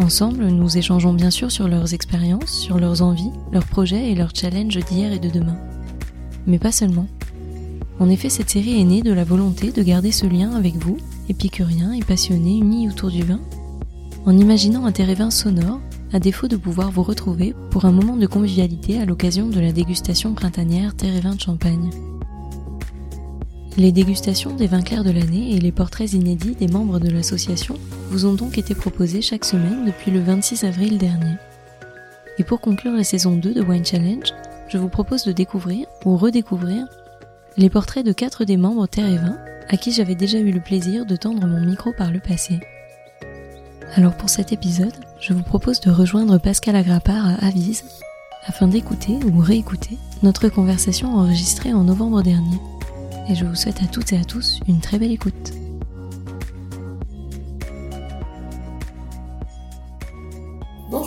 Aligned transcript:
Ensemble, 0.00 0.46
nous 0.46 0.78
échangeons 0.78 1.12
bien 1.12 1.30
sûr 1.30 1.52
sur 1.52 1.68
leurs 1.68 1.92
expériences, 1.92 2.50
sur 2.50 2.78
leurs 2.78 3.02
envies, 3.02 3.32
leurs 3.52 3.66
projets 3.66 4.10
et 4.10 4.14
leurs 4.14 4.34
challenges 4.34 4.78
d'hier 4.78 5.12
et 5.12 5.18
de 5.18 5.28
demain. 5.28 5.58
Mais 6.46 6.58
pas 6.58 6.72
seulement. 6.72 7.06
En 7.98 8.08
effet, 8.08 8.30
cette 8.30 8.48
série 8.48 8.80
est 8.80 8.84
née 8.84 9.02
de 9.02 9.12
la 9.12 9.24
volonté 9.24 9.72
de 9.72 9.82
garder 9.82 10.10
ce 10.10 10.24
lien 10.24 10.52
avec 10.52 10.76
vous, 10.76 10.96
épicuriens 11.28 11.92
et 11.92 12.00
passionnés 12.00 12.56
unis 12.56 12.88
autour 12.88 13.10
du 13.10 13.22
vin, 13.22 13.40
en 14.24 14.38
imaginant 14.38 14.86
un 14.86 14.92
terrain 14.92 15.30
sonore, 15.30 15.80
à 16.14 16.18
défaut 16.18 16.48
de 16.48 16.56
pouvoir 16.56 16.90
vous 16.90 17.02
retrouver 17.02 17.54
pour 17.70 17.84
un 17.84 17.92
moment 17.92 18.16
de 18.16 18.26
convivialité 18.26 18.98
à 18.98 19.04
l'occasion 19.04 19.48
de 19.48 19.60
la 19.60 19.70
dégustation 19.70 20.32
printanière 20.32 20.96
Terre 20.96 21.14
et 21.14 21.20
Vin 21.20 21.34
de 21.34 21.40
Champagne. 21.40 21.90
Les 23.76 23.92
dégustations 23.92 24.56
des 24.56 24.66
vins 24.66 24.82
clairs 24.82 25.04
de 25.04 25.10
l'année 25.10 25.54
et 25.54 25.60
les 25.60 25.72
portraits 25.72 26.14
inédits 26.14 26.56
des 26.58 26.68
membres 26.68 27.00
de 27.00 27.10
l'association 27.10 27.76
vous 28.10 28.26
ont 28.26 28.34
donc 28.34 28.58
été 28.58 28.74
proposés 28.74 29.22
chaque 29.22 29.44
semaine 29.44 29.86
depuis 29.86 30.10
le 30.10 30.20
26 30.20 30.64
avril 30.64 30.98
dernier. 30.98 31.36
Et 32.38 32.44
pour 32.44 32.60
conclure 32.60 32.92
la 32.92 33.04
saison 33.04 33.36
2 33.36 33.54
de 33.54 33.62
Wine 33.62 33.84
Challenge, 33.84 34.34
je 34.68 34.78
vous 34.78 34.88
propose 34.88 35.24
de 35.24 35.32
découvrir 35.32 35.86
ou 36.04 36.16
redécouvrir 36.16 36.86
les 37.56 37.70
portraits 37.70 38.04
de 38.04 38.12
quatre 38.12 38.44
des 38.44 38.56
membres 38.56 38.86
Terre 38.86 39.08
et 39.08 39.16
Vin 39.16 39.36
à 39.68 39.76
qui 39.76 39.92
j'avais 39.92 40.16
déjà 40.16 40.38
eu 40.38 40.50
le 40.50 40.60
plaisir 40.60 41.06
de 41.06 41.16
tendre 41.16 41.46
mon 41.46 41.60
micro 41.60 41.92
par 41.92 42.10
le 42.10 42.18
passé. 42.18 42.58
Alors 43.94 44.16
pour 44.16 44.28
cet 44.28 44.52
épisode, 44.52 44.92
je 45.20 45.32
vous 45.32 45.42
propose 45.42 45.80
de 45.80 45.90
rejoindre 45.90 46.38
Pascal 46.38 46.76
Agrapard 46.76 47.26
à 47.26 47.46
Avise 47.46 47.84
afin 48.46 48.66
d'écouter 48.66 49.18
ou 49.26 49.38
réécouter 49.38 49.98
notre 50.22 50.48
conversation 50.48 51.14
enregistrée 51.14 51.72
en 51.72 51.84
novembre 51.84 52.22
dernier 52.22 52.58
et 53.28 53.34
je 53.34 53.44
vous 53.44 53.54
souhaite 53.54 53.82
à 53.82 53.86
toutes 53.86 54.12
et 54.12 54.18
à 54.18 54.24
tous 54.24 54.58
une 54.66 54.80
très 54.80 54.98
belle 54.98 55.12
écoute. 55.12 55.52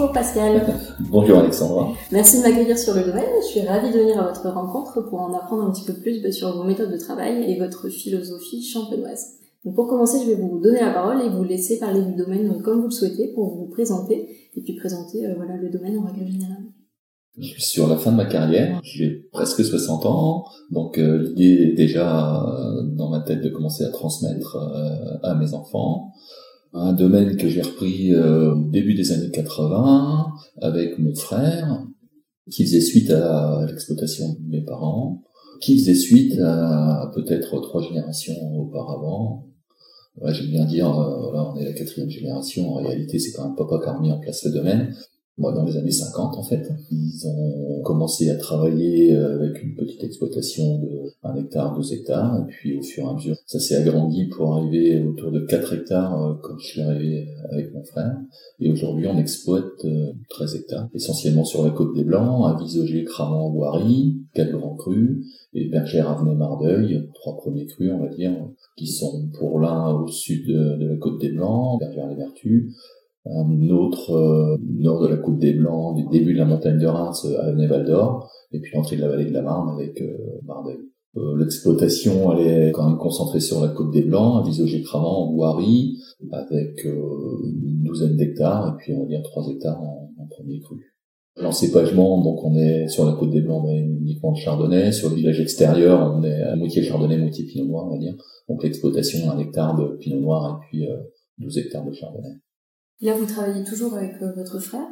Bonjour 0.04 0.16
Pascal. 0.16 0.66
Bonjour 1.00 1.38
Alexandra. 1.38 1.94
Merci 2.12 2.40
de 2.40 2.42
m'accueillir 2.44 2.78
sur 2.78 2.94
le 2.94 3.06
domaine. 3.06 3.24
Je 3.42 3.48
suis 3.48 3.62
ravie 3.62 3.90
de 3.90 4.00
venir 4.00 4.20
à 4.20 4.28
votre 4.28 4.50
rencontre 4.50 5.00
pour 5.00 5.22
en 5.22 5.34
apprendre 5.34 5.64
un 5.64 5.72
petit 5.72 5.86
peu 5.86 5.94
plus 5.94 6.30
sur 6.34 6.58
vos 6.58 6.66
méthodes 6.66 6.92
de 6.92 6.98
travail 6.98 7.50
et 7.50 7.58
votre 7.58 7.88
philosophie 7.88 8.62
champenoise. 8.62 9.36
Donc 9.64 9.76
pour 9.76 9.88
commencer, 9.88 10.20
je 10.26 10.32
vais 10.32 10.36
vous 10.36 10.60
donner 10.60 10.82
la 10.82 10.92
parole 10.92 11.22
et 11.22 11.30
vous 11.30 11.46
laisser 11.46 11.80
parler 11.80 12.02
du 12.02 12.16
domaine 12.16 12.62
comme 12.64 12.82
vous 12.82 12.88
le 12.88 12.92
souhaitez 12.92 13.32
pour 13.34 13.56
vous 13.56 13.68
présenter 13.68 14.28
et 14.54 14.62
puis 14.62 14.76
présenter 14.76 15.26
euh, 15.26 15.36
voilà, 15.38 15.56
le 15.56 15.70
domaine 15.70 15.98
en 15.98 16.04
règle 16.04 16.30
générale. 16.30 16.66
Je 17.38 17.48
suis 17.48 17.64
sur 17.64 17.88
la 17.88 17.96
fin 17.96 18.12
de 18.12 18.18
ma 18.18 18.26
carrière, 18.26 18.82
j'ai 18.84 19.30
presque 19.32 19.64
60 19.64 20.06
ans, 20.06 20.44
donc 20.70 20.98
euh, 20.98 21.24
l'idée 21.24 21.64
est 21.64 21.76
déjà 21.76 22.44
euh, 22.44 22.82
dans 22.84 23.10
ma 23.10 23.22
tête 23.22 23.42
de 23.42 23.48
commencer 23.48 23.86
à 23.86 23.90
transmettre 23.90 24.58
à 25.24 25.34
mes 25.36 25.54
enfants. 25.54 26.12
Un 26.74 26.94
domaine 26.94 27.38
que 27.38 27.48
j'ai 27.50 27.62
repris 27.62 28.16
au 28.16 28.56
début 28.56 28.96
des 28.96 29.12
années 29.12 29.30
80 29.30 30.34
avec 30.62 30.98
mon 30.98 31.14
frère, 31.14 31.86
qui 32.52 32.66
faisait 32.66 32.82
suite 32.82 33.12
à 33.12 33.64
l'exploitation 33.68 34.34
de 34.40 34.50
mes 34.50 34.62
parents, 34.62 35.24
qui 35.62 35.78
faisait 35.78 35.96
suite 35.96 36.40
à 36.40 37.12
peut-être 37.14 37.60
trois 37.62 37.82
générations 37.82 38.58
auparavant. 38.58 39.48
Ouais, 40.18 40.34
J'aime 40.34 40.48
bien 40.48 40.66
dire, 40.66 40.88
là 40.90 41.52
on 41.54 41.56
est 41.58 41.66
la 41.66 41.74
quatrième 41.74 42.10
génération, 42.10 42.74
en 42.74 42.84
réalité 42.84 43.20
c'est 43.20 43.32
quand 43.32 43.46
même 43.46 43.56
papa 43.56 43.80
qui 43.82 43.90
a 43.90 43.94
remis 43.94 44.12
en 44.12 44.20
place 44.20 44.44
le 44.46 44.52
domaine. 44.52 44.96
Dans 45.40 45.66
les 45.66 45.78
années 45.78 45.92
50 45.92 46.38
en 46.38 46.44
fait. 46.44 46.72
Ils 46.92 47.28
ont 47.28 47.82
commencé 47.82 48.30
à 48.30 48.36
travailler 48.36 49.16
euh, 49.16 49.36
avec 49.36 49.64
une 49.64 49.74
petite 49.74 50.04
exploitation 50.04 50.78
de 50.78 51.12
1 51.24 51.36
hectare, 51.38 51.76
2 51.76 51.92
hectares, 51.92 52.38
et 52.38 52.52
puis 52.52 52.78
au 52.78 52.84
fur 52.84 53.06
et 53.06 53.10
à 53.10 53.14
mesure, 53.14 53.36
ça 53.48 53.60
s'est 53.60 53.76
agrandi 53.76 54.28
pour 54.28 54.56
arriver 54.56 55.04
autour 55.04 55.32
de 55.32 55.40
4 55.40 55.74
hectares 55.74 56.24
euh, 56.24 56.34
quand 56.42 56.58
je 56.60 56.68
suis 56.68 56.82
arrivé 56.82 57.28
avec 57.52 57.74
mon 57.74 57.84
frère. 57.84 58.16
Et 58.60 58.72
aujourd'hui, 58.72 59.08
on 59.08 59.18
exploite 59.18 59.86
13 60.30 60.54
euh, 60.54 60.58
hectares, 60.60 60.90
essentiellement 60.94 61.46
sur 61.46 61.64
la 61.64 61.72
côte 61.72 61.96
des 61.96 62.04
Blancs, 62.04 62.46
à 62.46 62.56
Visogé, 62.62 63.04
Cramant, 63.04 63.50
Boiry, 63.50 64.22
quatre 64.36 64.52
grands 64.52 64.76
crus, 64.76 65.26
et 65.56 65.68
Bergère, 65.68 66.12
Avenay, 66.12 66.36
Mardeuil, 66.36 67.10
trois 67.16 67.38
premiers 67.38 67.66
crus, 67.66 67.92
on 67.92 68.00
va 68.00 68.10
dire, 68.10 68.34
qui 68.78 68.86
sont 68.86 69.30
pour 69.40 69.60
l'un 69.60 69.94
au 69.94 70.08
sud 70.08 70.46
de 70.48 70.86
la 70.86 70.96
côte 70.98 71.20
des 71.20 71.32
Blancs, 71.32 71.80
Bergère 71.80 72.08
les 72.08 72.16
Vertus, 72.16 72.76
un 73.26 73.70
autre 73.70 74.12
euh, 74.12 74.58
nord 74.62 75.02
de 75.02 75.08
la 75.08 75.18
Côte 75.18 75.40
des 75.40 75.54
Blancs, 75.54 75.96
du 75.96 76.04
début 76.10 76.34
de 76.34 76.40
la 76.40 76.46
montagne 76.46 76.78
de 76.78 76.88
Reims 76.88 77.26
à 77.40 77.52
Val 77.52 77.86
d'Or, 77.86 78.30
et 78.52 78.60
puis 78.60 78.76
l'entrée 78.76 78.98
de 78.98 79.02
la 79.02 79.08
vallée 79.08 79.26
de 79.26 79.34
la 79.34 79.42
Marne 79.42 79.70
avec 79.70 80.02
euh. 80.02 80.18
Euh, 81.16 81.38
l'exploitation, 81.38 82.36
elle 82.36 82.48
est 82.48 82.72
quand 82.72 82.88
même 82.90 82.98
concentrée 82.98 83.40
sur 83.40 83.62
la 83.62 83.68
Côte 83.68 83.92
des 83.92 84.02
Blancs, 84.02 84.42
à 84.42 84.48
Visogé-Cramant, 84.48 85.28
en 85.28 85.32
Boiry, 85.32 86.00
avec 86.32 86.84
une 86.86 87.84
douzaine 87.84 88.18
d'hectares, 88.18 88.70
et 88.70 88.78
puis 88.78 88.96
on 88.96 89.02
va 89.02 89.06
dire 89.06 89.22
trois 89.22 89.48
hectares 89.48 89.80
en, 89.80 90.10
premier 90.32 90.60
cru. 90.60 90.78
L'encépagement, 91.40 92.24
donc 92.24 92.44
on 92.44 92.56
est 92.56 92.88
sur 92.88 93.06
la 93.06 93.14
Côte 93.14 93.30
des 93.30 93.42
Blancs, 93.42 93.64
mais 93.68 93.82
uniquement 93.82 94.32
de 94.32 94.38
chardonnay. 94.38 94.92
Sur 94.92 95.10
le 95.10 95.16
village 95.16 95.40
extérieur, 95.40 96.16
on 96.18 96.24
est 96.24 96.42
à 96.42 96.56
moitié 96.56 96.82
chardonnay, 96.82 97.20
moitié 97.20 97.46
pinot 97.46 97.68
noir, 97.68 97.86
on 97.86 97.92
va 97.92 98.00
dire. 98.00 98.16
Donc 98.50 98.64
l'exploitation, 98.64 99.30
un 99.30 99.38
hectare 99.38 99.76
de 99.78 99.96
pinot 99.98 100.20
noir 100.20 100.60
et 100.64 100.66
puis 100.68 100.88
12 101.38 101.58
hectares 101.60 101.86
de 101.86 101.92
chardonnay. 101.92 102.40
Là, 103.02 103.16
vous 103.16 103.26
travaillez 103.26 103.64
toujours 103.64 103.96
avec 103.96 104.22
euh, 104.22 104.32
votre 104.36 104.60
frère? 104.60 104.86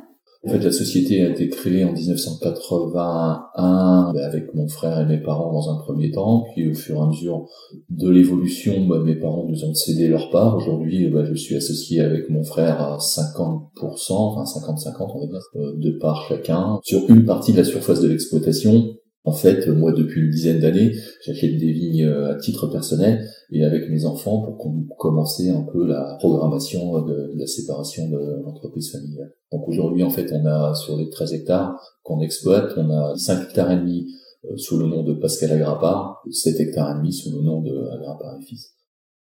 En 0.43 0.49
fait, 0.49 0.59
la 0.59 0.71
société 0.71 1.23
a 1.23 1.29
été 1.29 1.49
créée 1.49 1.85
en 1.85 1.93
1981 1.93 4.11
ben, 4.11 4.23
avec 4.23 4.55
mon 4.55 4.67
frère 4.67 4.99
et 4.99 5.05
mes 5.05 5.21
parents 5.21 5.53
dans 5.53 5.69
un 5.69 5.77
premier 5.77 6.09
temps, 6.09 6.47
puis 6.51 6.67
au 6.67 6.73
fur 6.73 6.97
et 6.97 6.99
à 6.99 7.05
mesure 7.05 7.47
de 7.89 8.09
l'évolution, 8.09 8.87
ben, 8.87 9.03
mes 9.03 9.13
parents 9.15 9.45
nous 9.47 9.63
ont 9.63 9.75
cédé 9.75 10.07
leur 10.07 10.31
part. 10.31 10.57
Aujourd'hui, 10.57 11.07
ben, 11.09 11.25
je 11.25 11.35
suis 11.35 11.55
associé 11.55 12.01
avec 12.01 12.27
mon 12.31 12.43
frère 12.43 12.81
à 12.81 12.97
50%, 12.97 14.13
enfin 14.13 14.43
50-50 14.43 15.11
on 15.13 15.19
va 15.19 15.27
dire, 15.27 15.43
euh, 15.57 15.73
de 15.77 15.91
part 15.99 16.25
chacun, 16.27 16.79
sur 16.83 17.07
une 17.07 17.23
partie 17.23 17.51
de 17.51 17.57
la 17.57 17.63
surface 17.63 18.01
de 18.01 18.07
l'exploitation 18.07 18.95
en 19.23 19.33
fait, 19.33 19.67
moi, 19.67 19.91
depuis 19.91 20.21
une 20.21 20.31
dizaine 20.31 20.59
d'années, 20.59 20.95
j'achète 21.23 21.57
des 21.57 21.71
vignes 21.71 22.05
euh, 22.05 22.31
à 22.31 22.35
titre 22.35 22.67
personnel 22.67 23.27
et 23.51 23.63
avec 23.65 23.89
mes 23.89 24.05
enfants 24.05 24.41
pour 24.41 24.57
commencer 24.97 25.49
un 25.49 25.63
peu 25.63 25.85
la 25.85 26.15
programmation 26.19 27.01
de, 27.01 27.33
la 27.35 27.45
séparation 27.45 28.09
de 28.09 28.41
l'entreprise 28.43 28.91
familiale. 28.91 29.33
Donc 29.51 29.67
aujourd'hui, 29.67 30.03
en 30.03 30.09
fait, 30.09 30.31
on 30.31 30.45
a 30.45 30.73
sur 30.73 30.97
les 30.97 31.09
13 31.09 31.33
hectares 31.33 31.75
qu'on 32.03 32.21
exploite, 32.21 32.73
on 32.77 32.89
a 32.89 33.15
5 33.17 33.49
hectares 33.49 33.71
et 33.71 33.77
demi 33.77 34.07
euh, 34.45 34.55
sous 34.55 34.77
le 34.77 34.87
nom 34.87 35.03
de 35.03 35.13
Pascal 35.13 35.51
Agrapard, 35.51 36.23
7 36.31 36.59
hectares 36.61 36.91
et 36.91 36.97
demi 36.99 37.13
sous 37.13 37.31
le 37.31 37.41
nom 37.41 37.61
de 37.61 37.77
Agrapard 37.89 38.37
et 38.41 38.45
Fils. 38.45 38.73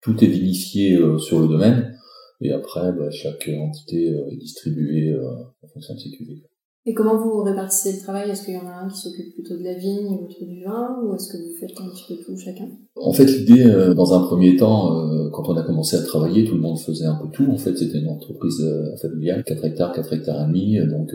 Tout 0.01 0.23
est 0.23 0.27
vinifié 0.27 0.95
euh, 0.95 1.17
sur 1.17 1.39
le 1.39 1.47
domaine 1.47 1.95
et 2.41 2.51
après, 2.51 2.93
bah, 2.93 3.09
chaque 3.09 3.49
entité 3.49 4.15
est 4.31 4.37
distribuée 4.37 5.13
en 5.61 5.67
fonction 5.67 5.95
de 5.95 5.99
ses 5.99 6.11
cuvées. 6.11 6.43
Et 6.89 6.93
comment 6.95 7.17
vous 7.17 7.43
répartissez 7.43 7.91
le 7.91 7.99
travail? 7.99 8.31
Est-ce 8.31 8.45
qu'il 8.45 8.55
y 8.55 8.57
en 8.57 8.65
a 8.65 8.83
un 8.83 8.89
qui 8.89 8.97
s'occupe 8.97 9.35
plutôt 9.35 9.55
de 9.55 9.63
la 9.63 9.75
vigne 9.75 10.07
et 10.07 10.21
l'autre 10.21 10.43
du 10.43 10.63
vin? 10.63 10.97
Ou 11.03 11.13
est-ce 11.13 11.31
que 11.31 11.37
vous 11.37 11.53
faites 11.59 11.79
un 11.79 11.87
petit 11.87 12.15
peu 12.15 12.23
tout 12.23 12.35
chacun? 12.35 12.67
En 12.95 13.13
fait, 13.13 13.25
l'idée, 13.25 13.63
euh, 13.63 13.93
dans 13.93 14.15
un 14.15 14.21
premier 14.21 14.55
temps, 14.55 14.97
euh, 14.97 15.29
quand 15.29 15.47
on 15.49 15.55
a 15.55 15.61
commencé 15.61 15.97
à 15.97 16.01
travailler, 16.01 16.45
tout 16.45 16.55
le 16.55 16.61
monde 16.61 16.79
faisait 16.79 17.05
un 17.05 17.13
peu 17.13 17.27
tout. 17.31 17.45
En 17.51 17.57
fait, 17.57 17.77
c'était 17.77 17.99
une 17.99 18.07
entreprise 18.07 18.59
euh, 18.61 18.95
familiale, 18.97 19.43
4 19.43 19.65
hectares, 19.65 19.93
4 19.93 20.13
hectares 20.13 20.43
et 20.43 20.47
demi. 20.47 20.79
Donc, 20.87 21.13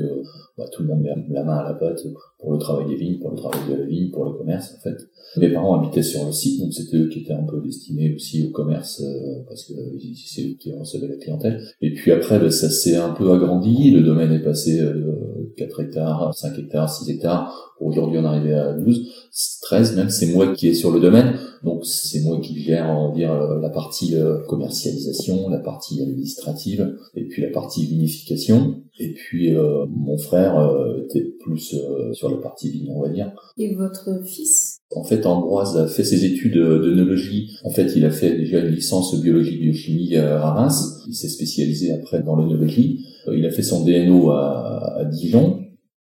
bah, 0.56 0.66
tout 0.70 0.82
le 0.82 0.88
monde 0.90 1.02
met 1.02 1.10
la 1.30 1.42
main 1.42 1.56
à 1.56 1.64
la 1.64 1.74
pâte 1.74 2.06
pour 2.38 2.52
le 2.52 2.58
travail 2.58 2.86
des 2.86 2.94
vignes, 2.94 3.18
pour 3.18 3.32
le 3.32 3.36
travail 3.36 3.60
de 3.68 3.74
la 3.74 3.84
vigne, 3.84 4.12
pour 4.12 4.26
le 4.26 4.32
commerce, 4.34 4.76
en 4.78 4.80
fait. 4.80 5.08
Mes 5.38 5.52
parents 5.52 5.80
habitaient 5.80 6.04
sur 6.04 6.24
le 6.24 6.30
site, 6.30 6.60
donc 6.60 6.72
c'était 6.72 6.98
eux 6.98 7.08
qui 7.08 7.22
étaient 7.22 7.32
un 7.32 7.42
peu 7.42 7.60
destinés 7.60 8.14
aussi 8.14 8.46
au 8.46 8.52
commerce, 8.52 9.02
parce 9.48 9.64
que 9.64 9.74
c'est 10.14 10.42
eux 10.42 10.54
qui 10.60 10.72
recevaient 10.72 11.08
la 11.08 11.16
clientèle. 11.16 11.60
Et 11.80 11.92
puis 11.94 12.12
après, 12.12 12.38
bah, 12.38 12.52
ça 12.52 12.70
s'est 12.70 12.94
un 12.94 13.10
peu 13.10 13.32
agrandi. 13.32 13.90
Le 13.90 14.02
domaine 14.02 14.30
est 14.30 14.44
passé 14.44 14.80
4 15.56 15.80
hectares, 15.80 16.34
5 16.34 16.58
hectares, 16.58 16.92
6 16.92 17.10
hectares. 17.10 17.74
Aujourd'hui, 17.80 18.18
on 18.18 18.24
est 18.24 18.26
arrivé 18.26 18.54
à 18.54 18.72
12, 18.72 19.10
13 19.62 19.96
même. 19.96 20.10
C'est 20.10 20.26
moi 20.26 20.52
qui 20.52 20.68
est 20.68 20.74
sur 20.74 20.90
le 20.90 21.00
domaine. 21.00 21.34
Donc, 21.64 21.84
c'est 21.84 22.20
moi 22.20 22.38
qui 22.40 22.60
gère, 22.60 22.88
on 22.90 23.08
va 23.08 23.14
dire, 23.14 23.32
euh, 23.32 23.60
la 23.60 23.70
partie 23.70 24.14
euh, 24.14 24.38
commercialisation, 24.46 25.48
la 25.48 25.58
partie 25.58 26.00
administrative, 26.02 26.96
et 27.14 27.24
puis 27.24 27.42
la 27.42 27.48
partie 27.48 27.86
vinification. 27.86 28.82
Et 29.00 29.12
puis, 29.12 29.54
euh, 29.54 29.86
mon 29.88 30.18
frère 30.18 30.70
était 31.04 31.34
plus 31.40 31.74
sur 32.12 32.30
la 32.30 32.36
partie 32.36 32.70
vigne, 32.70 32.92
on 32.94 33.02
va 33.02 33.08
dire. 33.08 33.32
Et 33.58 33.74
votre 33.74 34.24
fils? 34.24 34.78
En 34.94 35.02
fait, 35.02 35.26
Ambroise 35.26 35.76
a 35.76 35.88
fait 35.88 36.04
ses 36.04 36.24
études 36.24 36.54
d'œnologie. 36.54 37.50
En 37.64 37.70
fait, 37.70 37.92
il 37.96 38.04
a 38.04 38.10
fait 38.10 38.36
déjà 38.36 38.60
une 38.60 38.72
licence 38.72 39.20
biologie 39.20 39.58
biochimie 39.58 40.16
à 40.16 40.52
Reims. 40.52 41.02
Il 41.08 41.14
s'est 41.14 41.28
spécialisé 41.28 41.92
après 41.92 42.22
dans 42.22 42.36
l'œnologie. 42.36 43.04
Il 43.32 43.44
a 43.46 43.50
fait 43.50 43.62
son 43.62 43.84
DNO 43.84 44.30
à, 44.30 45.04
Dijon. 45.10 45.60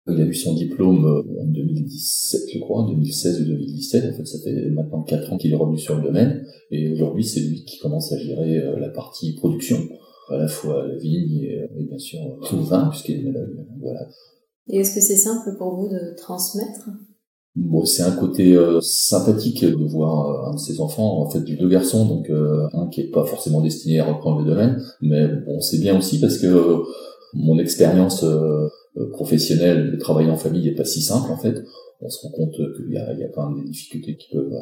Il 0.08 0.20
a 0.20 0.26
eu 0.26 0.34
son 0.34 0.54
diplôme 0.54 1.06
en 1.06 1.46
2017, 1.46 2.42
je 2.54 2.60
crois, 2.60 2.82
en 2.82 2.90
2016 2.90 3.42
ou 3.42 3.46
2017. 3.46 4.14
En 4.14 4.18
fait, 4.18 4.26
ça 4.26 4.38
fait 4.44 4.70
maintenant 4.70 5.04
4 5.04 5.32
ans 5.32 5.38
qu'il 5.38 5.52
est 5.54 5.56
revenu 5.56 5.78
sur 5.78 5.96
le 5.96 6.04
domaine. 6.04 6.46
Et 6.72 6.92
aujourd'hui, 6.92 7.24
c'est 7.24 7.40
lui 7.40 7.64
qui 7.64 7.80
commence 7.80 8.12
à 8.12 8.18
gérer 8.18 8.62
la 8.80 8.90
partie 8.90 9.34
production, 9.36 9.78
à 10.30 10.38
la 10.38 10.48
fois 10.48 10.88
la 10.88 10.98
vigne 10.98 11.40
et, 11.42 11.86
bien 11.88 11.98
sûr 11.98 12.20
tout 12.48 12.58
le 12.58 12.64
vin, 12.64 12.90
puisqu'il 12.90 13.28
est 13.28 13.34
Voilà. 13.80 14.08
Et 14.68 14.78
est-ce 14.78 14.96
que 14.96 15.02
c'est 15.02 15.16
simple 15.16 15.56
pour 15.58 15.76
vous 15.76 15.88
de 15.88 16.16
transmettre? 16.18 16.90
Bon, 17.56 17.86
c'est 17.86 18.02
un 18.02 18.16
côté 18.16 18.56
euh, 18.56 18.82
sympathique 18.82 19.64
de 19.64 19.86
voir 19.86 20.28
euh, 20.28 20.50
un 20.50 20.54
de 20.56 20.60
ses 20.60 20.82
enfants, 20.82 21.22
en 21.22 21.30
fait, 21.30 21.42
du 21.42 21.56
deux 21.56 21.70
garçons, 21.70 22.08
donc 22.08 22.32
euh, 22.32 22.68
un 22.74 22.88
qui 22.88 23.02
est 23.02 23.12
pas 23.12 23.26
forcément 23.26 23.62
destiné 23.62 24.00
à 24.00 24.06
reprendre 24.06 24.40
le 24.40 24.46
domaine, 24.46 24.82
mais 25.02 25.28
bon, 25.28 25.62
c'est 25.62 25.78
bien 25.78 25.96
aussi 25.96 26.20
parce 26.20 26.40
que 26.40 26.82
mon 27.36 27.60
expérience 27.60 28.26
professionnelle 29.12 29.92
de 29.92 29.98
travailler 29.98 30.30
en 30.30 30.38
famille 30.38 30.64
n'est 30.66 30.76
pas 30.76 30.86
si 30.86 31.02
simple 31.02 31.32
en 31.32 31.38
fait. 31.38 31.64
On 32.02 32.10
se 32.10 32.22
rend 32.22 32.32
compte 32.32 32.52
qu'il 32.54 32.92
y 32.92 32.98
a, 32.98 33.30
quand 33.34 33.50
même 33.50 33.64
des 33.64 33.70
difficultés 33.70 34.18
qui 34.18 34.30
peuvent 34.32 34.54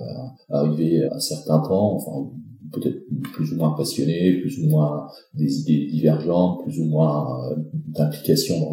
arriver 0.50 1.04
à 1.06 1.16
un 1.16 1.20
certain 1.20 1.60
temps, 1.60 1.96
enfin 1.96 2.30
peut-être 2.72 3.00
plus 3.34 3.52
ou 3.52 3.58
moins 3.58 3.72
passionné, 3.72 4.40
plus 4.40 4.60
ou 4.60 4.70
moins 4.70 5.08
des 5.34 5.60
idées 5.60 5.88
divergentes, 5.88 6.64
plus 6.64 6.80
ou 6.80 6.86
moins 6.86 7.52
d'implication 7.88 8.72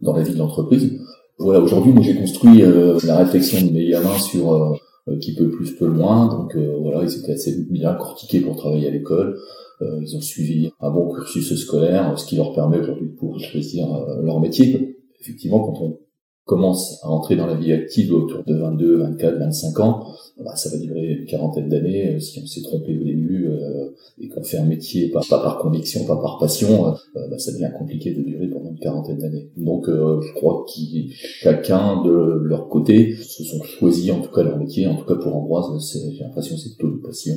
dans 0.00 0.14
la 0.14 0.22
vie 0.22 0.32
de 0.32 0.38
l'entreprise. 0.38 0.98
Voilà, 1.38 1.60
aujourd'hui, 1.60 1.92
moi 1.92 2.02
j'ai 2.02 2.16
construit 2.16 2.62
euh, 2.62 2.98
la 3.04 3.18
réflexion 3.18 3.64
de 3.64 3.72
mes 3.72 3.88
gamins 3.88 4.18
sur 4.18 4.52
euh, 4.52 4.74
euh, 5.08 5.18
qui 5.18 5.36
peut 5.36 5.50
plus, 5.50 5.70
peut 5.76 5.86
moins. 5.86 6.26
Donc 6.26 6.56
voilà, 6.56 7.04
ils 7.04 7.18
étaient 7.18 7.32
assez 7.32 7.64
bien 7.70 7.94
cortiqués 7.94 8.40
pour 8.40 8.56
travailler 8.56 8.88
à 8.88 8.90
l'école. 8.90 9.38
ils 9.80 10.16
ont 10.16 10.20
suivi 10.20 10.72
un 10.80 10.90
bon 10.90 11.14
cursus 11.14 11.54
scolaire, 11.54 12.18
ce 12.18 12.26
qui 12.26 12.36
leur 12.36 12.52
permet 12.52 12.80
aujourd'hui 12.80 13.10
de 13.10 13.14
pouvoir 13.14 13.38
choisir 13.38 13.86
leur 14.22 14.40
métier. 14.40 14.98
Effectivement, 15.20 15.60
quand 15.60 15.80
on 15.80 15.98
commence 16.48 16.98
à 17.04 17.10
entrer 17.10 17.36
dans 17.36 17.46
la 17.46 17.54
vie 17.54 17.74
active 17.74 18.12
autour 18.12 18.42
de 18.42 18.54
22, 18.54 18.96
24, 18.96 19.38
25 19.38 19.80
ans, 19.80 20.06
bah, 20.42 20.56
ça 20.56 20.70
va 20.70 20.78
durer 20.78 21.18
une 21.20 21.26
quarantaine 21.26 21.68
d'années. 21.68 22.14
Euh, 22.14 22.20
si 22.20 22.40
on 22.42 22.46
s'est 22.46 22.62
trompé 22.62 22.96
au 22.98 23.04
début 23.04 23.48
euh, 23.48 23.90
et 24.18 24.28
qu'on 24.28 24.42
fait 24.42 24.56
un 24.56 24.64
métier 24.64 25.10
pas, 25.10 25.20
par 25.28 25.58
conviction, 25.58 26.06
pas 26.06 26.16
par 26.16 26.38
passion, 26.38 26.88
euh, 26.88 26.92
bah, 27.28 27.38
ça 27.38 27.52
devient 27.52 27.70
compliqué 27.76 28.14
de 28.14 28.22
durer 28.22 28.48
pendant 28.48 28.70
une 28.70 28.78
quarantaine 28.78 29.18
d'années. 29.18 29.50
Donc 29.58 29.86
je 29.88 30.32
crois 30.34 30.64
qu'ils 30.66 31.12
chacun 31.12 32.02
de 32.02 32.40
leur 32.42 32.68
côté 32.68 33.14
se 33.14 33.44
sont 33.44 33.62
choisis 33.62 34.10
en 34.10 34.20
tout 34.20 34.32
cas 34.32 34.42
leur 34.42 34.56
métier. 34.58 34.86
En 34.86 34.96
tout 34.96 35.04
cas 35.04 35.16
pour 35.16 35.36
Ambroise, 35.36 35.66
j'ai 35.92 36.24
l'impression 36.24 36.56
que 36.56 36.62
c'est 36.62 36.76
plutôt 36.76 36.94
une 36.94 37.02
passion. 37.02 37.34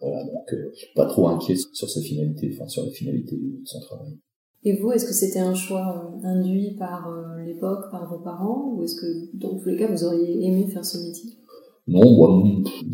voilà, 0.00 0.22
donc 0.22 0.54
pas 0.94 1.06
trop 1.06 1.26
inquiet 1.26 1.56
sur 1.72 1.90
sa 1.90 2.00
finalité, 2.00 2.54
enfin 2.54 2.68
sur 2.68 2.84
la 2.84 2.90
finalité 2.90 3.34
de 3.36 3.66
son 3.66 3.80
travail. 3.80 4.16
Et 4.64 4.76
vous, 4.76 4.92
est-ce 4.92 5.04
que 5.04 5.12
c'était 5.12 5.40
un 5.40 5.54
choix 5.54 6.16
euh, 6.24 6.26
induit 6.26 6.74
par 6.78 7.08
euh, 7.08 7.44
l'époque, 7.44 7.90
par 7.90 8.08
vos 8.10 8.18
parents, 8.18 8.72
ou 8.74 8.82
est-ce 8.82 8.94
que 8.94 9.36
dans 9.36 9.58
tous 9.58 9.68
les 9.68 9.76
cas 9.76 9.88
vous 9.88 10.04
auriez 10.04 10.46
aimé 10.46 10.66
faire 10.72 10.84
ce 10.84 10.98
métier? 10.98 11.30
Non, 11.86 12.16
moi, 12.16 12.42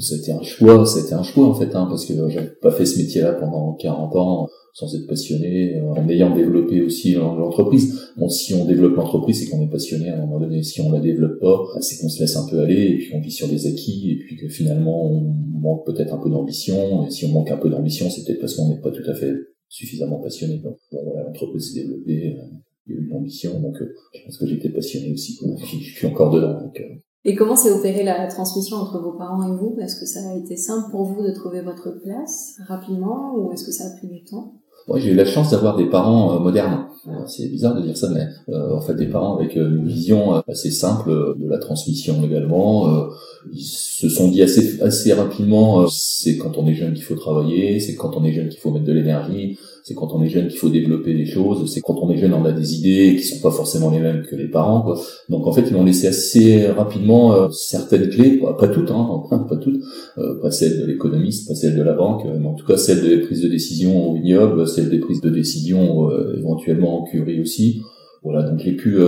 c'était 0.01 0.33
un 0.33 0.43
choix, 0.43 0.85
c'était 0.85 1.15
un 1.15 1.23
choix 1.23 1.47
en 1.47 1.55
fait, 1.55 1.77
hein, 1.77 1.87
parce 1.89 2.05
que 2.05 2.29
j'avais 2.29 2.51
pas 2.61 2.73
fait 2.73 2.85
ce 2.85 2.99
métier-là 2.99 3.35
pendant 3.35 3.75
40 3.75 4.17
ans 4.17 4.49
sans 4.73 4.93
être 4.97 5.07
passionné, 5.07 5.77
euh, 5.77 5.93
en 5.93 6.09
ayant 6.09 6.35
développé 6.35 6.83
aussi 6.83 7.13
l'entreprise. 7.13 8.13
Bon, 8.17 8.29
si 8.29 8.53
on 8.55 8.65
développe 8.65 8.97
l'entreprise, 8.97 9.41
c'est 9.41 9.51
qu'on 9.51 9.63
est 9.63 9.71
passionné 9.71 10.11
à 10.11 10.17
un 10.17 10.27
moment 10.27 10.41
donné. 10.41 10.65
Si 10.65 10.81
on 10.81 10.91
la 10.91 11.01
développe 11.01 11.39
pas, 11.41 11.57
bah, 11.75 11.81
c'est 11.81 12.01
qu'on 12.01 12.09
se 12.09 12.21
laisse 12.21 12.37
un 12.37 12.47
peu 12.49 12.59
aller, 12.61 12.83
et 12.83 12.99
puis 12.99 13.13
on 13.15 13.21
vit 13.21 13.31
sur 13.31 13.47
des 13.47 13.69
acquis, 13.69 14.11
et 14.11 14.17
puis 14.25 14.37
que 14.37 14.49
finalement 14.49 15.07
on 15.07 15.35
manque 15.61 15.87
peut-être 15.87 16.15
un 16.15 16.19
peu 16.19 16.31
d'ambition. 16.31 17.07
Et 17.07 17.11
si 17.11 17.25
on 17.27 17.29
manque 17.29 17.53
un 17.53 17.59
peu 17.59 17.69
d'ambition, 17.69 18.11
c'est 18.11 18.25
peut-être 18.25 18.41
parce 18.41 18.55
qu'on 18.55 18.69
n'est 18.69 18.81
pas 18.81 18.91
tout 18.91 19.09
à 19.09 19.15
fait 19.15 19.35
suffisamment 19.71 20.19
passionné. 20.19 20.59
Donc, 20.59 20.79
voilà, 20.93 21.23
l'entreprise 21.23 21.73
s'est 21.73 21.81
développée, 21.81 22.37
euh, 22.39 22.45
il 22.87 22.95
y 22.95 22.99
a 22.99 23.01
eu 23.01 23.07
une 23.07 23.13
ambition, 23.15 23.59
donc 23.61 23.81
euh, 23.81 23.95
je 24.13 24.25
pense 24.25 24.37
que 24.37 24.47
j'étais 24.47 24.69
passionné 24.69 25.13
aussi. 25.13 25.39
Je 25.81 25.95
suis 25.95 26.07
encore 26.07 26.31
dedans. 26.31 26.61
Donc, 26.61 26.79
euh. 26.79 26.97
Et 27.25 27.35
comment 27.35 27.57
s'est 27.57 27.73
opérée 27.73 28.03
la 28.03 28.27
transmission 28.29 28.79
entre 28.79 28.99
vos 28.99 29.13
parents 29.13 29.43
et 29.43 29.57
vous? 29.57 29.77
Est-ce 29.81 30.01
que 30.01 30.07
ça 30.07 30.21
a 30.31 30.37
été 30.37 30.57
simple 30.57 30.91
pour 30.91 31.05
vous 31.05 31.23
de 31.23 31.33
trouver 31.33 31.61
votre 31.61 31.91
place 32.03 32.57
rapidement 32.67 33.35
ou 33.37 33.53
est-ce 33.53 33.67
que 33.67 33.73
ça 33.73 33.85
a 33.85 33.99
pris 33.99 34.09
du 34.09 34.25
temps? 34.25 34.55
Moi, 34.89 34.99
j'ai 34.99 35.11
eu 35.11 35.15
la 35.15 35.27
chance 35.27 35.51
d'avoir 35.51 35.77
des 35.77 35.87
parents 35.87 36.35
euh, 36.35 36.39
modernes. 36.39 36.87
C'est 37.27 37.49
bizarre 37.49 37.75
de 37.75 37.83
dire 37.83 37.97
ça, 37.97 38.09
mais 38.11 38.27
euh, 38.49 38.75
en 38.75 38.81
fait, 38.81 38.95
des 38.95 39.07
parents 39.07 39.37
avec 39.37 39.57
euh, 39.57 39.77
une 39.77 39.87
vision 39.87 40.43
assez 40.49 40.71
simple 40.71 41.11
de 41.39 41.49
la 41.49 41.59
transmission 41.59 42.23
également. 42.25 43.09
ils 43.53 43.63
se 43.63 44.09
sont 44.09 44.29
dit 44.29 44.43
assez 44.43 44.83
assez 44.83 45.13
rapidement, 45.13 45.87
c'est 45.87 46.37
quand 46.37 46.59
on 46.59 46.67
est 46.67 46.75
jeune 46.75 46.95
qu'il 46.95 47.05
faut 47.05 47.15
travailler, 47.15 47.81
c'est 47.81 47.95
quand 47.95 48.17
on 48.17 48.25
est 48.25 48.33
jeune 48.33 48.49
qu'il 48.49 48.61
faut 48.61 48.71
mettre 48.71 48.85
de 48.85 48.93
l'énergie, 48.93 49.59
c'est 49.91 49.97
quand 49.97 50.13
on 50.15 50.23
est 50.23 50.29
jeune 50.29 50.47
qu'il 50.47 50.57
faut 50.57 50.69
développer 50.69 51.15
des 51.15 51.27
choses, 51.27 51.69
c'est 51.69 51.81
quand 51.81 51.97
on 52.01 52.13
est 52.13 52.17
jeune 52.17 52.33
on 52.33 52.45
a 52.45 52.53
des 52.53 52.77
idées 52.77 53.17
qui 53.17 53.25
sont 53.25 53.41
pas 53.41 53.51
forcément 53.51 53.91
les 53.91 53.99
mêmes 53.99 54.23
que 54.23 54.37
les 54.37 54.47
parents. 54.47 54.83
Quoi. 54.83 55.01
Donc 55.29 55.49
en 55.49 55.53
fait 55.53 55.63
ils 55.69 55.73
m'ont 55.73 55.83
laissé 55.83 56.07
assez 56.07 56.69
rapidement 56.69 57.35
euh, 57.35 57.49
certaines 57.51 58.09
clés, 58.09 58.41
pas 58.57 58.69
toutes, 58.69 58.93
hein, 58.93 59.23
pas 59.49 59.57
toutes, 59.57 59.83
euh, 60.19 60.41
pas 60.41 60.53
celles 60.53 60.81
de 60.81 60.87
l'économiste, 60.87 61.49
pas 61.49 61.57
celles 61.57 61.77
de 61.77 61.83
la 61.83 61.95
banque, 61.95 62.23
mais 62.25 62.47
en 62.47 62.55
tout 62.55 62.65
cas 62.65 62.77
celles 62.77 63.03
des 63.03 63.19
prises 63.19 63.43
de 63.43 63.49
décision 63.49 64.11
au 64.11 64.15
vignoble, 64.15 64.69
celles 64.69 64.91
des 64.91 65.01
prises 65.01 65.21
de 65.23 65.31
décision 65.31 66.09
euh, 66.13 66.37
éventuellement 66.39 67.03
en 67.03 67.05
curie 67.05 67.41
aussi. 67.41 67.83
Voilà, 68.23 68.49
donc 68.49 68.61
j'ai 68.61 68.77
pu 68.77 68.99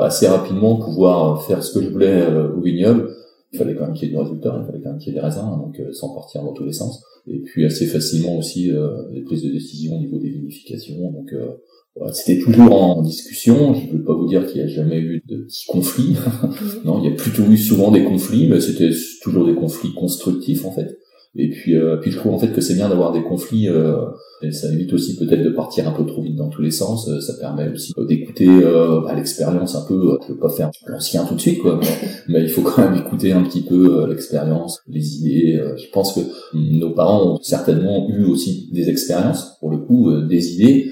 assez 0.00 0.26
rapidement 0.26 0.74
pouvoir 0.74 1.44
faire 1.44 1.62
ce 1.62 1.78
que 1.78 1.84
je 1.84 1.88
voulais 1.88 2.26
au 2.54 2.60
vignoble 2.60 3.15
il 3.56 3.58
fallait 3.58 3.74
quand 3.74 3.86
même 3.86 3.94
qu'il 3.94 4.08
y 4.08 4.10
ait 4.10 4.14
du 4.14 4.20
résultat, 4.20 4.60
il 4.60 4.66
fallait 4.66 4.82
quand 4.82 4.90
même 4.90 4.98
qu'il 4.98 5.12
y 5.12 5.16
ait 5.16 5.20
des 5.20 5.24
raisins, 5.24 5.56
donc 5.58 5.80
euh, 5.80 5.92
sans 5.92 6.14
partir 6.14 6.42
dans 6.42 6.52
tous 6.52 6.64
les 6.64 6.72
sens. 6.72 7.02
Et 7.26 7.40
puis 7.40 7.64
assez 7.64 7.86
facilement 7.86 8.38
aussi 8.38 8.70
euh, 8.70 9.02
les 9.10 9.22
prises 9.22 9.42
de 9.42 9.50
décision 9.50 9.96
au 9.96 9.98
niveau 9.98 10.18
des 10.18 10.28
vinifications. 10.28 11.10
Donc 11.10 11.32
euh, 11.32 11.48
voilà, 11.96 12.12
c'était 12.12 12.38
toujours 12.38 12.72
en, 12.72 13.02
discussion. 13.02 13.74
Je 13.74 13.86
ne 13.86 13.92
peux 13.92 14.04
pas 14.04 14.14
vous 14.14 14.28
dire 14.28 14.46
qu'il 14.46 14.62
n'y 14.62 14.70
a 14.70 14.72
jamais 14.72 14.98
eu 14.98 15.22
de 15.26 15.38
petits 15.38 15.66
conflits. 15.66 16.16
non, 16.84 17.00
il 17.02 17.10
y 17.10 17.12
a 17.12 17.16
plutôt 17.16 17.44
eu 17.44 17.56
souvent 17.56 17.90
des 17.90 18.04
conflits, 18.04 18.46
mais 18.48 18.60
c'était 18.60 18.90
toujours 19.22 19.46
des 19.46 19.54
conflits 19.54 19.94
constructifs 19.94 20.64
en 20.66 20.72
fait. 20.72 20.98
Et 21.38 21.50
puis, 21.50 21.76
euh, 21.76 21.96
puis 21.96 22.10
je 22.10 22.16
trouve 22.16 22.34
en 22.34 22.38
fait 22.38 22.52
que 22.52 22.60
c'est 22.60 22.74
bien 22.74 22.88
d'avoir 22.88 23.12
des 23.12 23.22
conflits. 23.22 23.68
Euh, 23.68 24.06
et 24.42 24.52
ça 24.52 24.70
évite 24.72 24.92
aussi 24.92 25.16
peut-être 25.16 25.42
de 25.42 25.50
partir 25.50 25.88
un 25.88 25.92
peu 25.92 26.04
trop 26.04 26.22
vite 26.22 26.36
dans 26.36 26.48
tous 26.48 26.62
les 26.62 26.70
sens. 26.70 27.08
Euh, 27.08 27.20
ça 27.20 27.34
permet 27.34 27.68
aussi 27.70 27.92
d'écouter 28.08 28.48
euh, 28.48 29.00
bah, 29.02 29.14
l'expérience 29.14 29.74
un 29.74 29.84
peu. 29.86 30.18
Je 30.26 30.32
veux 30.32 30.38
pas 30.38 30.48
faire 30.48 30.70
l'ancien 30.86 31.24
tout 31.24 31.34
de 31.34 31.40
suite, 31.40 31.60
quoi, 31.60 31.80
mais, 32.28 32.42
il 32.42 32.48
faut 32.48 32.62
quand 32.62 32.82
même 32.82 32.98
écouter 32.98 33.32
un 33.32 33.42
petit 33.42 33.62
peu 33.62 34.06
l'expérience, 34.08 34.80
les 34.88 35.16
idées. 35.16 35.60
je 35.76 35.90
pense 35.90 36.14
que 36.14 36.20
nos 36.54 36.90
parents 36.90 37.34
ont 37.34 37.42
certainement 37.42 38.08
eu 38.10 38.24
aussi 38.24 38.68
des 38.72 38.88
expériences, 38.88 39.56
pour 39.60 39.70
le 39.70 39.78
coup, 39.78 40.10
des 40.22 40.54
idées 40.54 40.90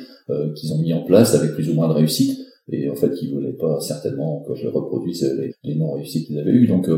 qu'ils 0.57 0.73
ont 0.73 0.79
mis 0.79 0.95
en 0.95 1.03
place 1.03 1.35
avec 1.35 1.53
plus 1.53 1.69
ou 1.71 1.75
moins 1.75 1.89
de 1.89 1.95
réussite. 1.95 2.39
Et 2.73 2.89
en 2.89 2.95
fait, 2.95 3.11
ils 3.21 3.33
voulaient 3.33 3.53
pas 3.53 3.79
certainement 3.81 4.43
que 4.49 4.55
je 4.55 4.69
reproduise 4.69 5.23
les, 5.39 5.55
les 5.65 5.75
non-réussites 5.75 6.27
qu'ils 6.27 6.39
avaient 6.39 6.51
eues. 6.51 6.67
Donc, 6.67 6.89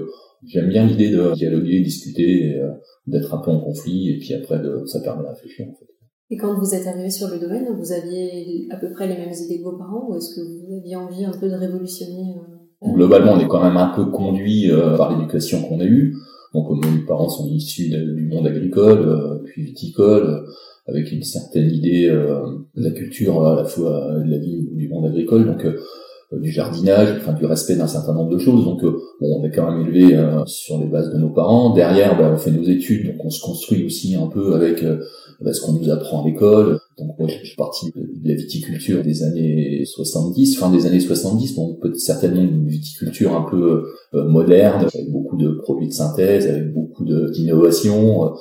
j'aime 0.47 0.69
bien 0.69 0.87
l'idée 0.87 1.11
de 1.11 1.35
dialoguer, 1.35 1.81
discuter 1.81 2.61
d'être 3.07 3.35
un 3.35 3.39
peu 3.39 3.51
en 3.51 3.61
conflit, 3.61 4.11
et 4.11 4.19
puis 4.19 4.35
après, 4.35 4.59
de, 4.59 4.85
ça 4.87 5.01
permet 5.01 5.23
de 5.23 5.29
réfléchir, 5.29 5.67
en 5.69 5.75
fait. 5.75 5.87
Et 6.29 6.37
quand 6.37 6.59
vous 6.59 6.75
êtes 6.75 6.87
arrivé 6.87 7.09
sur 7.09 7.29
le 7.29 7.39
domaine, 7.39 7.67
vous 7.79 7.93
aviez 7.93 8.67
à 8.71 8.77
peu 8.77 8.91
près 8.91 9.07
les 9.07 9.15
mêmes 9.15 9.33
idées 9.33 9.59
que 9.59 9.65
vos 9.65 9.79
parents, 9.79 10.09
ou 10.09 10.17
est-ce 10.17 10.35
que 10.35 10.41
vous 10.41 10.77
aviez 10.77 10.97
envie 10.97 11.25
un 11.25 11.31
peu 11.31 11.49
de 11.49 11.55
révolutionner 11.55 12.35
euh, 12.37 12.93
Globalement, 12.95 13.35
on 13.35 13.39
est 13.39 13.47
quand 13.47 13.63
même 13.63 13.77
un 13.77 13.93
peu 13.95 14.07
conduit 14.07 14.71
euh, 14.71 14.97
par 14.97 15.17
l'éducation 15.17 15.63
qu'on 15.63 15.79
a 15.79 15.85
eue. 15.85 16.17
Donc, 16.53 16.69
mes 16.85 17.05
parents 17.07 17.29
sont 17.29 17.49
issus 17.49 17.91
du 17.91 18.27
monde 18.27 18.47
agricole, 18.47 19.09
euh, 19.09 19.39
puis 19.45 19.63
viticole, 19.63 20.45
avec 20.89 21.13
une 21.13 21.23
certaine 21.23 21.71
idée 21.71 22.09
de 22.09 22.83
la 22.83 22.91
culture 22.91 23.47
à 23.47 23.57
la 23.57 23.65
fois 23.65 24.15
de 24.25 24.31
la 24.31 24.39
vie 24.39 24.69
du 24.73 24.89
monde 24.89 25.07
agricole. 25.07 25.47
Donc, 25.47 25.65
euh, 25.65 25.79
du 26.33 26.51
jardinage, 26.51 27.19
enfin 27.21 27.33
du 27.35 27.47
respect 27.47 27.77
d'un 27.77 27.87
certain 27.87 28.13
nombre 28.13 28.31
de 28.31 28.39
choses. 28.39 28.65
Donc 28.65 28.83
euh, 28.83 28.99
bon, 29.21 29.41
on 29.41 29.45
est 29.45 29.51
quand 29.51 29.71
même 29.71 29.87
élevé 29.87 30.17
euh, 30.17 30.45
sur 30.47 30.79
les 30.79 30.87
bases 30.87 31.13
de 31.13 31.19
nos 31.19 31.31
parents. 31.31 31.73
Derrière, 31.73 32.19
ben, 32.19 32.33
on 32.35 32.37
fait 32.37 32.51
nos 32.51 32.65
études, 32.65 33.07
donc 33.07 33.25
on 33.25 33.31
se 33.31 33.41
construit 33.41 33.85
aussi 33.85 34.17
un 34.17 34.27
peu 34.27 34.55
avec 34.55 34.83
ben, 34.83 35.53
ce 35.53 35.61
qu'on 35.61 35.73
nous 35.73 35.89
apprend 35.89 36.23
à 36.23 36.27
l'école. 36.27 36.81
Donc 36.99 37.19
moi, 37.19 37.29
je 37.29 37.47
suis 37.47 37.57
parti 37.57 37.93
de 37.95 38.29
la 38.29 38.35
viticulture 38.35 39.03
des 39.03 39.23
années 39.23 39.85
70, 39.85 40.59
fin 40.59 40.71
des 40.71 40.87
années 40.87 41.01
70, 41.01 41.55
donc 41.55 41.81
peut 41.81 41.95
certainement 41.95 42.43
une 42.43 42.67
viticulture 42.67 43.37
un 43.37 43.43
peu 43.49 43.85
moderne, 44.13 44.81
avec 44.81 45.11
beaucoup 45.11 45.37
de 45.37 45.51
produits 45.51 45.89
de 45.89 45.93
synthèse, 45.93 46.47
avec 46.49 46.73
beaucoup 46.73 47.05
d'innovation. 47.05 48.33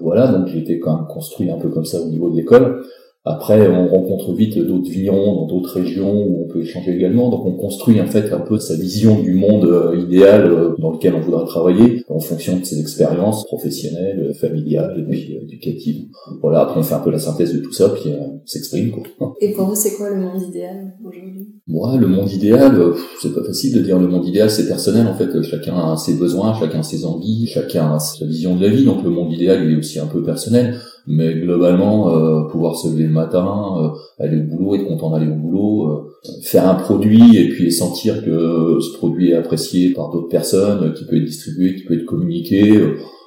voilà, 0.00 0.28
donc 0.28 0.54
été 0.54 0.78
quand 0.78 0.96
même 0.96 1.06
construit 1.06 1.50
un 1.50 1.58
peu 1.58 1.68
comme 1.68 1.84
ça 1.84 2.02
au 2.02 2.08
niveau 2.08 2.30
de 2.30 2.36
l'école. 2.36 2.82
Après, 3.24 3.68
on 3.68 3.86
rencontre 3.86 4.32
vite 4.32 4.56
d'autres 4.56 4.90
vignerons 4.90 5.34
dans 5.34 5.46
d'autres 5.46 5.78
régions 5.78 6.10
où 6.10 6.44
on 6.44 6.48
peut 6.48 6.62
échanger 6.62 6.94
également. 6.94 7.28
Donc, 7.28 7.44
on 7.44 7.52
construit 7.52 8.00
en 8.00 8.06
fait 8.06 8.32
un 8.32 8.40
peu 8.40 8.58
sa 8.58 8.76
vision 8.76 9.20
du 9.20 9.34
monde 9.34 9.66
euh, 9.66 9.94
idéal 9.98 10.50
euh, 10.50 10.74
dans 10.78 10.90
lequel 10.90 11.14
on 11.14 11.20
voudra 11.20 11.44
travailler 11.44 12.02
en 12.08 12.18
fonction 12.18 12.58
de 12.58 12.64
ses 12.64 12.80
expériences 12.80 13.44
professionnelles, 13.44 14.32
familiales 14.40 14.96
et 14.98 15.10
puis 15.10 15.36
euh, 15.36 15.42
éducatives. 15.42 16.06
Voilà. 16.40 16.60
Après, 16.60 16.80
on 16.80 16.82
fait 16.82 16.94
un 16.94 17.00
peu 17.00 17.10
la 17.10 17.18
synthèse 17.18 17.52
de 17.52 17.58
tout 17.58 17.74
ça, 17.74 17.90
puis 17.90 18.10
on 18.18 18.40
s'exprime. 18.46 18.90
Quoi. 19.18 19.34
Et 19.42 19.52
pour 19.52 19.66
vous, 19.66 19.74
c'est 19.74 19.96
quoi 19.96 20.08
le 20.08 20.16
monde 20.16 20.40
idéal 20.40 20.94
aujourd'hui? 21.04 21.46
Moi, 21.66 21.98
le 21.98 22.06
monde 22.06 22.32
idéal, 22.32 22.94
c'est 23.20 23.34
pas 23.34 23.44
facile 23.44 23.74
de 23.74 23.80
dire 23.80 23.98
le 23.98 24.08
monde 24.08 24.26
idéal. 24.26 24.50
C'est 24.50 24.66
personnel 24.66 25.06
en 25.06 25.14
fait. 25.14 25.42
Chacun 25.42 25.76
a 25.76 25.98
ses 25.98 26.14
besoins, 26.14 26.54
chacun 26.58 26.82
ses 26.82 27.04
envies, 27.04 27.46
chacun 27.46 27.96
a 27.96 27.98
sa 27.98 28.24
vision 28.24 28.56
de 28.56 28.62
la 28.62 28.70
vie. 28.70 28.86
Donc, 28.86 29.04
le 29.04 29.10
monde 29.10 29.30
idéal, 29.30 29.62
il 29.66 29.72
est 29.74 29.76
aussi 29.76 29.98
un 29.98 30.06
peu 30.06 30.22
personnel. 30.22 30.76
Mais 31.06 31.34
globalement, 31.34 32.10
euh, 32.10 32.42
pouvoir 32.48 32.76
se 32.76 32.88
lever 32.88 33.04
le 33.04 33.12
matin, 33.12 33.74
euh, 33.82 34.24
aller 34.24 34.38
au 34.38 34.44
boulot, 34.44 34.74
être 34.74 34.86
content 34.86 35.10
d'aller 35.10 35.30
au 35.30 35.34
boulot, 35.34 35.88
euh, 35.88 36.40
faire 36.42 36.68
un 36.68 36.74
produit 36.74 37.36
et 37.36 37.48
puis 37.48 37.72
sentir 37.72 38.24
que 38.24 38.78
ce 38.80 38.96
produit 38.98 39.30
est 39.30 39.34
apprécié 39.34 39.92
par 39.92 40.10
d'autres 40.10 40.28
personnes, 40.28 40.92
qui 40.92 41.04
peut 41.04 41.16
être 41.16 41.24
distribué, 41.24 41.74
qui 41.74 41.84
peut 41.84 41.94
être 41.94 42.04
communiqué. 42.04 42.78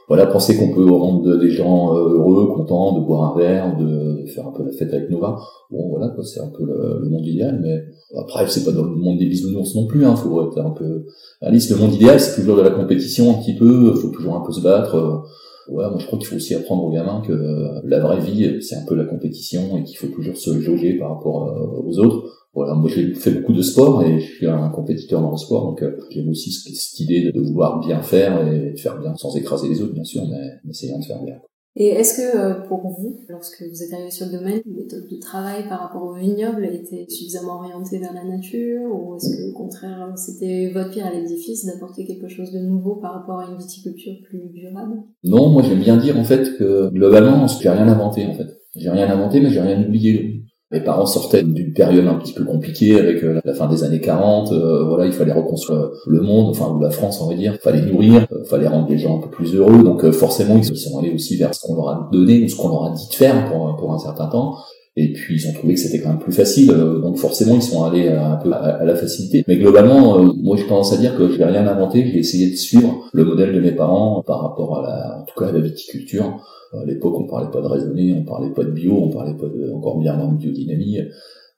voilà, 0.07 0.27
penser 0.27 0.57
qu'on 0.57 0.73
peut 0.73 0.85
rendre 0.85 1.37
des 1.37 1.49
gens 1.49 1.95
heureux, 1.95 2.47
contents 2.53 2.99
de 2.99 3.05
boire 3.05 3.33
un 3.33 3.39
verre, 3.39 3.77
de, 3.77 4.25
faire 4.27 4.47
un 4.47 4.51
peu 4.51 4.63
la 4.63 4.71
fête 4.71 4.93
avec 4.93 5.09
vins. 5.09 5.37
Bon, 5.71 5.89
voilà, 5.89 6.13
c'est 6.23 6.41
un 6.41 6.51
peu 6.55 6.65
le, 6.65 7.09
monde 7.09 7.25
idéal, 7.25 7.59
mais 7.61 7.83
après, 8.17 8.45
c'est 8.47 8.63
pas 8.63 8.71
dans 8.71 8.83
le 8.83 8.95
monde 8.95 9.17
des 9.17 9.25
bisounours 9.25 9.75
non 9.75 9.87
plus, 9.87 10.05
hein, 10.05 10.15
faut 10.15 10.47
être 10.47 10.59
un 10.59 10.71
peu 10.71 11.05
Alice, 11.41 11.69
le 11.69 11.77
monde 11.77 11.93
idéal, 11.93 12.19
c'est 12.19 12.39
toujours 12.39 12.57
de 12.57 12.61
la 12.61 12.69
compétition 12.69 13.31
un 13.31 13.41
petit 13.41 13.55
peu, 13.55 13.93
faut 13.95 14.09
toujours 14.09 14.35
un 14.35 14.41
peu 14.41 14.51
se 14.51 14.61
battre, 14.61 15.23
Ouais, 15.69 15.89
moi 15.89 15.97
je 15.97 16.05
crois 16.05 16.19
qu'il 16.19 16.27
faut 16.27 16.35
aussi 16.35 16.55
apprendre 16.55 16.83
aux 16.83 16.91
gamins 16.91 17.21
que 17.25 17.31
euh, 17.31 17.81
la 17.85 17.99
vraie 17.99 18.19
vie, 18.19 18.61
c'est 18.61 18.75
un 18.75 18.85
peu 18.85 18.95
la 18.95 19.05
compétition 19.05 19.77
et 19.77 19.83
qu'il 19.83 19.97
faut 19.97 20.07
toujours 20.07 20.35
se 20.35 20.59
jauger 20.59 20.97
par 20.97 21.15
rapport 21.15 21.47
euh, 21.47 21.81
aux 21.85 21.99
autres. 21.99 22.47
Voilà, 22.53 22.75
moi 22.75 22.89
j'ai 22.93 23.13
fait 23.13 23.31
beaucoup 23.31 23.53
de 23.53 23.61
sport 23.61 24.03
et 24.03 24.19
je 24.19 24.25
suis 24.25 24.47
un 24.47 24.69
compétiteur 24.69 25.21
dans 25.21 25.31
le 25.31 25.37
sport, 25.37 25.65
donc 25.65 25.81
euh, 25.81 25.97
j'aime 26.11 26.29
aussi 26.29 26.51
cette 26.51 26.99
idée 26.99 27.31
de, 27.31 27.39
vouloir 27.39 27.79
bien 27.79 28.01
faire 28.01 28.45
et 28.47 28.71
de 28.71 28.79
faire 28.79 28.99
bien 28.99 29.15
sans 29.15 29.35
écraser 29.35 29.69
les 29.69 29.81
autres 29.81 29.93
bien 29.93 30.03
sûr, 30.03 30.23
mais, 30.29 30.69
essayant 30.69 30.99
de 30.99 31.05
faire 31.05 31.23
bien. 31.23 31.35
Et 31.75 31.87
est-ce 31.87 32.17
que 32.17 32.37
euh, 32.37 32.53
pour 32.67 32.81
vous, 32.87 33.19
lorsque 33.29 33.63
vous 33.63 33.81
êtes 33.81 33.93
arrivé 33.93 34.11
sur 34.11 34.27
le 34.27 34.33
domaine, 34.33 34.61
les 34.65 34.83
méthodes 34.83 35.07
de 35.09 35.17
travail 35.17 35.67
par 35.67 35.79
rapport 35.79 36.03
au 36.03 36.13
vignoble 36.13 36.65
étaient 36.65 37.07
suffisamment 37.09 37.55
orientées 37.55 37.97
vers 37.97 38.13
la 38.13 38.23
nature 38.23 38.81
ou 38.91 39.15
est-ce 39.15 39.35
que 39.35 39.49
au 39.49 39.53
contraire 39.53 40.13
c'était 40.15 40.69
votre 40.71 40.91
pierre 40.91 41.07
à 41.07 41.13
l'édifice 41.13 41.65
d'apporter 41.65 42.05
quelque 42.05 42.27
chose 42.27 42.51
de 42.51 42.59
nouveau 42.59 42.97
par 42.97 43.13
rapport 43.13 43.39
à 43.39 43.49
une 43.49 43.57
viticulture 43.57 44.13
plus 44.23 44.49
durable? 44.53 45.01
Non, 45.23 45.49
moi 45.49 45.63
j'aime 45.63 45.79
bien 45.79 45.97
dire 45.97 46.19
en 46.19 46.23
fait 46.23 46.55
que 46.57 46.89
globalement 46.91 47.47
j'ai 47.47 47.69
rien 47.69 47.87
inventé 47.87 48.27
en 48.27 48.35
fait. 48.35 48.47
J'ai 48.75 48.91
rien 48.91 49.09
inventé 49.09 49.41
mais 49.41 49.49
j'ai 49.49 49.61
rien 49.61 49.83
oublié. 49.83 50.42
Mes 50.73 50.79
parents 50.79 51.05
sortaient 51.05 51.43
d'une 51.43 51.71
période 51.71 52.07
un 52.07 52.15
petit 52.15 52.33
peu 52.33 52.43
compliquée 52.43 52.99
avec 52.99 53.23
euh, 53.23 53.39
la 53.45 53.53
fin 53.53 53.67
des 53.67 53.83
années 53.83 54.01
40. 54.01 54.51
Euh, 54.51 54.83
voilà, 54.85 55.05
il 55.05 55.11
fallait 55.11 55.31
reconstruire 55.31 55.91
le 56.07 56.19
monde, 56.21 56.49
enfin 56.49 56.67
ou 56.73 56.81
la 56.81 56.89
France, 56.89 57.21
on 57.21 57.29
va 57.29 57.35
dire. 57.35 57.55
Fallait 57.61 57.83
nourrir, 57.83 58.25
euh, 58.31 58.43
fallait 58.43 58.67
rendre 58.67 58.89
les 58.89 58.97
gens 58.97 59.19
un 59.19 59.21
peu 59.21 59.29
plus 59.29 59.53
heureux. 59.53 59.83
Donc 59.83 60.09
forcément, 60.09 60.57
ils 60.57 60.65
sont 60.75 60.97
allés 60.97 61.13
aussi 61.13 61.37
vers 61.37 61.53
ce 61.53 61.61
qu'on 61.61 61.75
leur 61.75 61.89
a 61.89 62.09
donné 62.11 62.43
ou 62.43 62.49
ce 62.49 62.55
qu'on 62.55 62.69
leur 62.69 62.85
a 62.85 62.89
dit 62.89 63.07
de 63.07 63.13
faire 63.13 63.51
pour, 63.51 63.75
pour 63.75 63.93
un 63.93 63.99
certain 63.99 64.25
temps. 64.25 64.55
Et 64.95 65.11
puis 65.11 65.41
ils 65.41 65.47
ont 65.49 65.53
trouvé 65.53 65.73
que 65.73 65.79
c'était 65.79 65.99
quand 65.99 66.09
même 66.09 66.19
plus 66.19 66.33
facile, 66.33 66.67
donc 66.67 67.17
forcément 67.17 67.55
ils 67.55 67.63
sont 67.63 67.83
allés 67.83 68.09
un 68.09 68.35
peu 68.35 68.53
à, 68.53 68.83
la 68.85 68.95
facilité. 68.95 69.43
Mais 69.47 69.57
globalement, 69.57 70.21
moi 70.21 70.55
j'ai 70.55 70.67
tendance 70.67 70.93
à 70.93 70.97
dire 70.97 71.17
que 71.17 71.29
je 71.29 71.37
n'ai 71.39 71.45
rien 71.45 71.67
inventé, 71.67 72.05
j'ai 72.05 72.19
essayé 72.19 72.51
de 72.51 72.55
suivre 72.55 73.09
le 73.11 73.25
modèle 73.25 73.55
de 73.55 73.59
mes 73.59 73.71
parents 73.71 74.21
par 74.21 74.43
rapport 74.43 74.77
à 74.77 74.81
la, 74.83 75.21
en 75.21 75.25
tout 75.25 75.39
cas 75.39 75.47
à 75.47 75.51
la 75.51 75.61
viticulture. 75.61 76.39
À 76.73 76.85
l'époque, 76.85 77.19
on 77.19 77.27
parlait 77.27 77.51
pas 77.51 77.61
de 77.61 77.67
raisonner, 77.67 78.13
on 78.13 78.23
parlait 78.23 78.51
pas 78.51 78.63
de 78.63 78.71
bio, 78.71 78.93
on 78.93 79.09
parlait 79.09 79.35
pas 79.35 79.47
de, 79.47 79.71
encore 79.73 79.97
bien 79.99 80.15
de 80.15 80.37
biodynamie. 80.37 80.99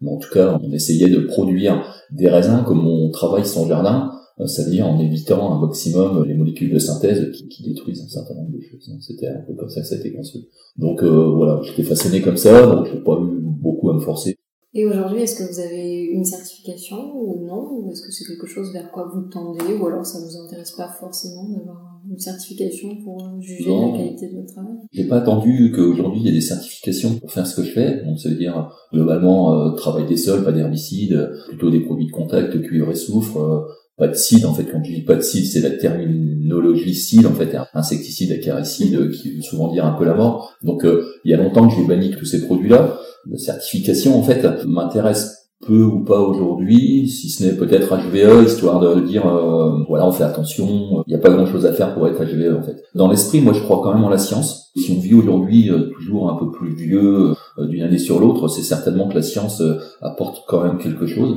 Mais 0.01 0.12
en 0.12 0.18
tout 0.18 0.30
cas, 0.34 0.60
on 0.62 0.72
essayait 0.72 1.10
de 1.10 1.20
produire 1.20 1.84
des 2.12 2.30
raisins 2.30 2.63
comme 2.65 2.88
on 2.88 3.10
travaille 3.12 3.46
son 3.46 3.68
jardin, 3.68 4.12
euh, 4.12 4.14
c'est-à-dire 4.46 4.88
en 4.88 5.00
évitant 5.00 5.54
un 5.54 5.62
maximum 5.62 6.25
les 6.25 6.34
molécules 6.34 6.74
de 6.74 6.80
synthèse 6.80 7.32
qui, 7.50 7.63
détruisent 7.63 8.04
un 8.04 8.10
certain 8.10 8.36
nombre 8.36 8.51
de 8.51 8.60
choses. 8.60 8.92
C'était 9.00 9.27
un 9.27 9.42
peu 9.48 9.54
comme 9.54 9.70
ça 9.70 9.82
que 9.82 9.88
ça 9.88 9.96
a 9.96 10.00
été 10.00 10.13
construit. 10.13 10.48
Donc 10.77 11.04
euh, 11.04 11.32
voilà, 11.36 11.62
j'étais 11.63 11.84
fasciné 11.84 12.22
comme 12.22 12.38
ça, 12.38 12.68
donc 12.68 12.88
j'ai 12.88 13.00
pas 13.00 13.18
eu 13.22 13.39
beaucoup 13.42 13.89
à 13.89 13.94
me 13.94 14.00
forcer. 14.00 14.36
Et 14.77 14.86
aujourd'hui, 14.86 15.22
est-ce 15.22 15.42
que 15.42 15.50
vous 15.50 15.60
avez 15.62 16.01
une 16.01 16.25
certification 16.25 16.98
ou 17.15 17.46
non? 17.48 17.65
Ou 17.72 17.92
est-ce 17.94 18.01
que 18.01 18.12
c'est 18.12 18.25
quelque 18.25 18.46
chose 18.46 18.74
vers 18.74 18.92
quoi 18.92 19.10
vous 19.13 19.22
tendez? 19.30 19.74
Ou 19.80 19.88
alors 19.88 20.06
ça 20.06 20.20
vous 20.20 20.38
intéresse 20.38 20.72
pas 20.72 20.89
forcément 21.00 21.48
d'avoir 21.48 22.01
une 22.12 22.20
certification 22.20 22.89
pour 23.01 23.42
juger 23.42 23.70
la 23.70 23.98
qualité 23.98 24.27
de 24.27 24.36
votre 24.36 24.54
travail? 24.54 24.75
J'ai 24.92 25.08
pas 25.08 25.20
attendu 25.20 25.72
qu'aujourd'hui 25.74 26.20
il 26.20 26.25
y 26.25 26.30
ait 26.30 26.34
des 26.34 26.42
certifications 26.42 27.15
pour 27.20 27.32
faire 27.32 27.48
ce 27.48 27.56
que 27.56 27.63
je 27.63 27.72
fais. 27.72 28.04
Donc 28.04 28.20
ça 28.20 28.27
veut 28.27 28.36
dire 28.36 28.70
globalement 28.92 29.54
euh, 29.54 29.72
travail 29.75 30.08
des 30.08 30.18
sols, 30.18 30.44
pas 30.44 30.51
d'herbicides, 30.51 31.32
plutôt 31.48 31.70
des 31.70 31.80
produits 31.80 32.08
de 32.08 32.12
contact, 32.12 32.62
cuivre 32.62 32.92
et 32.92 32.96
soufre. 32.96 33.38
Euh, 33.38 33.62
pas 33.98 34.08
de 34.08 34.16
cide, 34.16 34.46
en 34.46 34.54
fait, 34.54 34.66
quand 34.66 34.84
je 34.84 34.94
dis 34.94 35.02
pas 35.02 35.16
de 35.16 35.22
cide, 35.22 35.46
c'est 35.46 35.62
la 35.62 35.72
terminologie 35.72 36.94
cide, 36.94 37.25
en 37.25 37.34
fait, 37.34 37.56
insecticide, 37.74 38.32
acaricide, 38.32 39.12
qui 39.12 39.36
veut 39.36 39.42
souvent 39.42 39.72
dire 39.72 39.86
un 39.86 39.94
peu 39.94 40.06
la 40.06 40.14
mort. 40.14 40.54
Donc, 40.64 40.86
euh, 40.86 41.06
il 41.24 41.32
y 41.32 41.34
a 41.34 41.38
longtemps 41.38 41.68
que 41.68 41.75
j'ai 41.75 41.86
banni 41.86 42.12
tous 42.12 42.25
ces 42.25 42.46
produits-là 42.46 43.00
la 43.30 43.38
certification 43.38 44.18
en 44.18 44.24
fait 44.24 44.66
m'intéresse 44.66 45.50
peu 45.66 45.82
ou 45.82 46.04
pas 46.04 46.20
aujourd'hui, 46.20 47.08
si 47.08 47.30
ce 47.30 47.44
n'est 47.44 47.54
peut-être 47.54 47.96
HVE, 47.96 48.46
histoire 48.46 48.80
de 48.80 49.00
dire 49.00 49.25
euh, 49.25 49.84
voilà 49.88 50.06
on 50.06 50.12
fait 50.12 50.24
attention, 50.24 51.04
il 51.08 51.10
n'y 51.10 51.16
a 51.16 51.20
pas 51.20 51.30
grand 51.30 51.48
chose 51.48 51.66
à 51.66 51.74
faire 51.74 51.94
pour 51.96 52.08
être 52.08 52.24
HVE 52.24 52.60
en 52.60 52.62
fait. 52.62 52.84
Dans 52.94 53.10
l'esprit, 53.10 53.42
moi 53.42 53.54
je 53.54 53.62
crois 53.62 53.82
quand 53.82 53.94
même 53.94 54.04
en 54.04 54.10
la 54.10 54.18
science. 54.18 54.72
Si 54.75 54.92
on 54.92 55.00
vit 55.00 55.16
aujourd'hui 55.16 55.72
euh, 55.72 55.90
toujours 55.98 56.30
un 56.30 56.36
peu 56.36 56.52
plus 56.52 56.75
vieux 56.75 57.34
euh, 57.58 57.66
d'une 57.66 57.82
année 57.82 57.98
sur 57.98 58.20
l'autre, 58.20 58.48
c'est 58.48 58.62
certainement 58.62 59.08
que 59.08 59.16
la 59.16 59.24
science 59.24 59.64
apporte 60.02 60.44
quand 60.48 60.62
même 60.64 60.78
quelque 60.78 61.08
chose. 61.08 61.36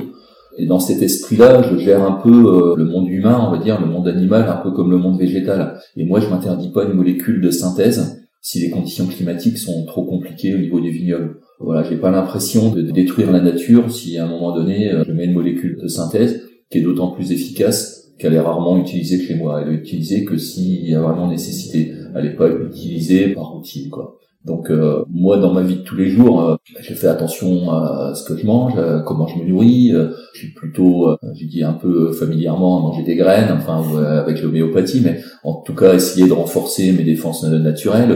Et 0.59 0.65
dans 0.65 0.79
cet 0.79 1.01
esprit-là, 1.01 1.61
je 1.63 1.77
gère 1.77 2.03
un 2.03 2.19
peu 2.21 2.75
le 2.77 2.83
monde 2.83 3.07
humain, 3.07 3.45
on 3.47 3.51
va 3.51 3.63
dire, 3.63 3.79
le 3.79 3.87
monde 3.87 4.09
animal, 4.09 4.45
un 4.49 4.57
peu 4.57 4.71
comme 4.71 4.91
le 4.91 4.97
monde 4.97 5.17
végétal. 5.17 5.79
Et 5.95 6.03
moi, 6.03 6.19
je 6.19 6.27
m'interdis 6.27 6.69
pas 6.69 6.83
une 6.83 6.93
molécule 6.93 7.39
de 7.39 7.49
synthèse 7.49 8.19
si 8.41 8.59
les 8.59 8.69
conditions 8.69 9.05
climatiques 9.05 9.57
sont 9.57 9.85
trop 9.85 10.03
compliquées 10.03 10.53
au 10.53 10.57
niveau 10.57 10.81
des 10.81 10.89
vignobles. 10.89 11.37
Voilà, 11.59 11.83
j'ai 11.83 11.97
pas 11.97 12.11
l'impression 12.11 12.71
de 12.73 12.81
détruire 12.81 13.31
la 13.31 13.41
nature 13.41 13.91
si 13.91 14.17
à 14.17 14.25
un 14.25 14.29
moment 14.29 14.55
donné 14.55 14.91
euh, 14.91 15.03
je 15.05 15.11
mets 15.11 15.25
une 15.25 15.33
molécule 15.33 15.77
de 15.81 15.87
synthèse 15.87 16.41
qui 16.69 16.77
est 16.77 16.81
d'autant 16.81 17.11
plus 17.11 17.31
efficace 17.31 18.11
qu'elle 18.17 18.33
est 18.33 18.39
rarement 18.39 18.77
utilisée 18.77 19.21
chez 19.21 19.35
moi. 19.35 19.61
Elle 19.61 19.73
est 19.73 19.77
utilisée 19.77 20.25
que 20.25 20.37
s'il 20.37 20.89
y 20.89 20.95
a 20.95 21.01
vraiment 21.01 21.29
nécessité. 21.29 21.93
Elle 22.15 22.25
n'est 22.25 22.35
pas 22.35 22.49
utilisée 22.49 23.29
par 23.29 23.51
routine, 23.51 23.89
quoi. 23.89 24.17
Donc 24.45 24.71
euh, 24.71 25.03
moi, 25.09 25.37
dans 25.37 25.51
ma 25.51 25.63
vie 25.63 25.75
de 25.75 25.81
tous 25.81 25.97
les 25.97 26.09
jours, 26.09 26.41
euh, 26.41 26.55
je 26.79 26.93
fais 26.93 27.07
attention 27.07 27.71
à 27.71 28.13
ce 28.15 28.23
que 28.23 28.39
je 28.39 28.45
mange, 28.45 28.77
à 28.77 29.01
comment 29.05 29.27
je 29.27 29.37
me 29.37 29.45
nourris. 29.45 29.91
Euh, 29.93 30.11
je 30.33 30.39
suis 30.39 30.53
plutôt, 30.53 31.17
je 31.35 31.45
dis 31.45 31.61
un 31.61 31.73
peu 31.73 32.13
familièrement, 32.13 32.77
à 32.77 32.81
manger 32.81 33.03
des 33.03 33.17
graines, 33.17 33.51
enfin 33.51 33.83
avec 34.21 34.41
l'homéopathie, 34.41 35.01
mais 35.03 35.19
en 35.43 35.55
tout 35.55 35.75
cas 35.75 35.93
essayer 35.93 36.27
de 36.27 36.33
renforcer 36.33 36.93
mes 36.93 37.03
défenses 37.03 37.43
naturelles. 37.43 38.15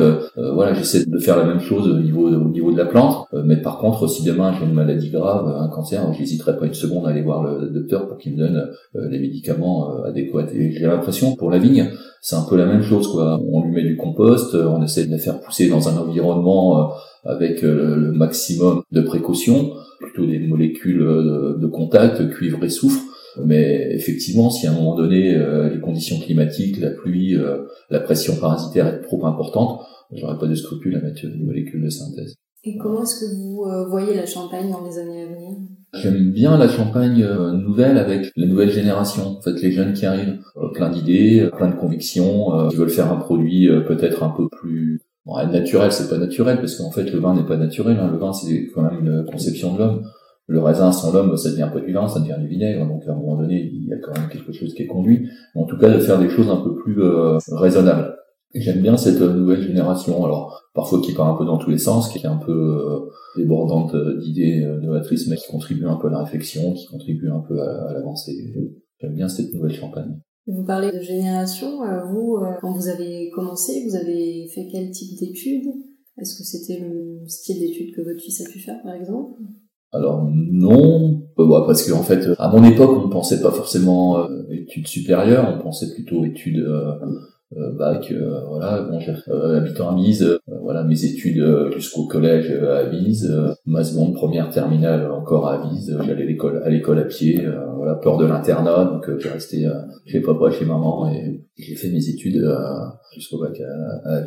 voilà, 0.54 0.74
j'essaie 0.74 1.06
de 1.06 1.18
faire 1.18 1.38
la 1.38 1.44
même 1.44 1.60
chose 1.60 1.90
au 1.90 2.00
niveau 2.00 2.30
au 2.30 2.50
niveau 2.50 2.72
de 2.72 2.78
la 2.78 2.86
plante. 2.86 3.28
mais 3.46 3.58
par 3.58 3.80
contre, 3.80 4.08
si 4.08 4.24
demain 4.24 4.54
j'ai 4.58 4.66
une 4.66 4.74
maladie 4.74 5.10
grave, 5.10 5.48
un 5.48 5.68
cancer, 5.68 6.02
j'hésiterai 6.14 6.58
pas 6.58 6.66
une 6.66 6.74
seconde 6.74 7.06
à 7.06 7.10
aller 7.10 7.22
voir 7.22 7.44
le 7.44 7.70
docteur 7.70 8.08
pour 8.08 8.18
qu'il 8.18 8.34
me 8.34 8.38
donne 8.38 8.70
les 8.94 9.20
médicaments 9.20 10.04
adéquats. 10.04 10.48
Et 10.54 10.72
j'ai 10.72 10.86
l'impression 10.86 11.36
pour 11.36 11.52
la 11.52 11.58
vigne, 11.58 11.90
c'est 12.22 12.36
un 12.36 12.46
peu 12.50 12.56
la 12.56 12.66
même 12.66 12.84
chose 12.84 13.08
quoi. 13.12 13.42
On 13.52 13.66
lui 13.66 13.72
met 13.72 13.84
du 13.84 13.98
compost, 13.98 14.56
on 14.56 14.82
essaie 14.82 15.06
de 15.06 15.12
la 15.12 15.18
faire 15.18 15.42
pousser 15.42 15.68
dans 15.68 15.90
un 15.90 15.98
environnement 15.98 16.13
euh, 16.20 16.84
avec 17.26 17.64
euh, 17.64 17.96
le 17.96 18.12
maximum 18.12 18.84
de 18.92 19.02
précautions, 19.02 19.74
plutôt 20.00 20.26
des 20.26 20.40
molécules 20.40 21.02
euh, 21.02 21.58
de 21.58 21.68
contact, 21.68 22.30
cuivre 22.30 22.64
et 22.64 22.70
soufre. 22.70 23.02
Mais 23.44 23.90
effectivement, 23.92 24.50
si 24.50 24.68
à 24.68 24.72
un 24.72 24.76
moment 24.76 24.96
donné 24.96 25.36
les 25.74 25.80
conditions 25.80 26.20
climatiques, 26.20 26.80
la 26.80 26.92
pluie, 26.92 27.36
la 27.90 28.00
pression 28.00 28.36
parasitaire 28.36 28.86
est 28.86 29.02
trop 29.02 29.26
importante, 29.26 29.82
j'aurais 30.12 30.38
pas 30.38 30.46
de 30.46 30.54
scrupule 30.54 30.96
à 30.98 31.02
mettre 31.02 31.26
des 31.26 31.44
molécules 31.44 31.84
de 31.84 31.90
synthèse. 31.90 32.36
Et 32.64 32.78
comment 32.78 33.02
est-ce 33.02 33.22
que 33.22 33.36
vous 33.36 33.66
voyez 33.90 34.14
la 34.14 34.28
Champagne 34.28 34.70
dans 34.70 34.88
les 34.88 35.00
années 35.00 35.24
à 35.24 35.26
venir? 35.26 35.50
J'aime 35.96 36.32
bien 36.32 36.60
la 36.60 36.68
Champagne 36.68 37.28
nouvelle 37.54 37.98
avec 37.98 38.32
la 38.36 38.46
nouvelle 38.46 38.70
génération, 38.70 39.40
en 39.40 39.42
fait 39.42 39.60
les 39.64 39.72
jeunes 39.72 39.94
qui 39.94 40.06
arrivent, 40.06 40.38
plein 40.76 40.92
d'idées, 40.92 41.50
plein 41.58 41.70
de 41.70 41.76
convictions, 41.76 42.68
qui 42.70 42.76
veulent 42.76 42.92
faire 42.92 43.12
un 43.12 43.18
produit 43.18 43.68
peut-être 43.88 44.22
un 44.22 44.30
peu 44.30 44.48
plus 44.48 45.02
Bon, 45.26 45.38
naturel, 45.48 45.92
c'est 45.92 46.10
pas 46.10 46.18
naturel, 46.18 46.58
parce 46.58 46.76
qu'en 46.76 46.92
fait, 46.92 47.10
le 47.12 47.20
vin 47.20 47.34
n'est 47.34 47.46
pas 47.46 47.56
naturel. 47.56 47.98
Hein. 47.98 48.10
Le 48.12 48.18
vin, 48.18 48.34
c'est 48.34 48.68
quand 48.74 48.82
même 48.82 49.00
une 49.06 49.26
conception 49.26 49.74
de 49.74 49.80
l'homme. 49.80 50.04
Le 50.48 50.60
raisin 50.60 50.92
sans 50.92 51.14
l'homme, 51.14 51.38
ça 51.38 51.52
devient 51.52 51.70
pas 51.74 51.80
du 51.80 51.94
vin, 51.94 52.08
ça 52.08 52.20
devient 52.20 52.36
du 52.40 52.48
vinaigre. 52.48 52.86
Donc, 52.86 53.04
à 53.08 53.12
un 53.12 53.16
moment 53.16 53.38
donné, 53.38 53.72
il 53.74 53.88
y 53.88 53.94
a 53.94 53.98
quand 54.00 54.12
même 54.20 54.30
quelque 54.30 54.52
chose 54.52 54.74
qui 54.74 54.84
est 54.84 54.88
conduit. 54.88 55.30
en 55.56 55.64
tout 55.64 55.78
cas, 55.78 55.90
de 55.90 56.00
faire 56.00 56.20
des 56.20 56.30
choses 56.30 56.50
un 56.50 56.58
peu 56.58 56.76
plus 56.76 57.02
euh, 57.02 57.38
raisonnables. 57.52 58.18
J'aime 58.54 58.82
bien 58.82 58.98
cette 58.98 59.22
euh, 59.22 59.34
nouvelle 59.34 59.62
génération. 59.62 60.26
Alors, 60.26 60.62
parfois 60.74 61.00
qui 61.02 61.14
part 61.14 61.30
un 61.30 61.38
peu 61.38 61.46
dans 61.46 61.58
tous 61.58 61.70
les 61.70 61.78
sens, 61.78 62.10
qui 62.10 62.18
est 62.18 62.26
un 62.28 62.38
peu 62.38 62.52
euh, 62.52 63.00
débordante 63.38 63.96
d'idées 64.20 64.66
novatrices, 64.82 65.28
mais 65.28 65.38
qui 65.38 65.50
contribue 65.50 65.86
un 65.86 65.96
peu 65.96 66.08
à 66.08 66.12
la 66.12 66.24
réflexion, 66.24 66.74
qui 66.74 66.86
contribue 66.88 67.30
un 67.30 67.40
peu 67.40 67.62
à 67.62 67.94
l'avancée. 67.94 68.54
J'aime 69.00 69.14
bien 69.14 69.30
cette 69.30 69.54
nouvelle 69.54 69.74
champagne. 69.74 70.20
Vous 70.46 70.66
parlez 70.66 70.92
de 70.92 71.00
génération. 71.00 71.84
Euh, 71.84 72.04
vous, 72.06 72.38
euh, 72.38 72.52
quand 72.60 72.74
vous 72.74 72.90
avez 72.90 73.30
commencé, 73.34 73.86
vous 73.88 73.96
avez 73.96 74.48
fait 74.54 74.68
quel 74.70 74.92
type 74.92 75.18
d'études? 75.18 75.70
Est-ce 76.18 76.38
que 76.38 76.44
c'était 76.44 76.80
le 76.80 77.28
style 77.28 77.60
d'études 77.60 77.96
que 77.96 78.02
votre 78.02 78.20
fils 78.20 78.42
a 78.42 78.50
pu 78.50 78.60
faire, 78.60 78.82
par 78.84 78.94
exemple? 78.94 79.40
Alors 79.94 80.28
non, 80.30 81.22
euh, 81.40 81.48
bah, 81.48 81.64
parce 81.66 81.90
qu'en 81.90 82.04
fait, 82.04 82.28
à 82.40 82.50
mon 82.50 82.64
époque, 82.66 82.92
on 82.98 83.08
ne 83.08 83.12
pensait 83.12 83.42
pas 83.42 83.52
forcément 83.52 84.28
études 84.50 84.88
supérieures, 84.88 85.56
on 85.58 85.64
pensait 85.64 85.94
plutôt 85.94 86.26
études 86.26 86.66
bac, 87.78 88.12
voilà, 88.50 88.82
bon, 88.82 89.00
habitant 89.58 89.90
à 89.90 89.96
Mise, 89.96 90.40
mes 90.88 91.06
études 91.06 91.44
jusqu'au 91.74 92.06
collège 92.06 92.52
à 92.52 92.90
Mise, 92.90 93.32
ma 93.66 93.84
seconde 93.84 94.14
première 94.14 94.50
terminale 94.50 95.12
encore 95.12 95.48
à 95.48 95.66
Mise, 95.66 95.98
j'allais 96.06 96.26
l'école 96.26 96.62
à 96.64 96.70
l'école 96.70 97.00
à 97.00 97.04
pied, 97.04 97.42
voilà, 97.76 97.96
peur 97.96 98.18
de 98.18 98.26
l'internat, 98.26 98.86
donc 98.86 99.10
j'ai 99.20 99.30
resté 99.30 99.68
chez 100.06 100.22
papa, 100.22 100.52
chez 100.52 100.66
maman, 100.66 101.12
et 101.12 101.44
j'ai 101.58 101.76
fait 101.76 101.90
mes 101.90 102.10
études 102.10 102.46
jusqu'au 103.14 103.40
bac 103.40 103.60
à, 103.62 104.18
à 104.18 104.24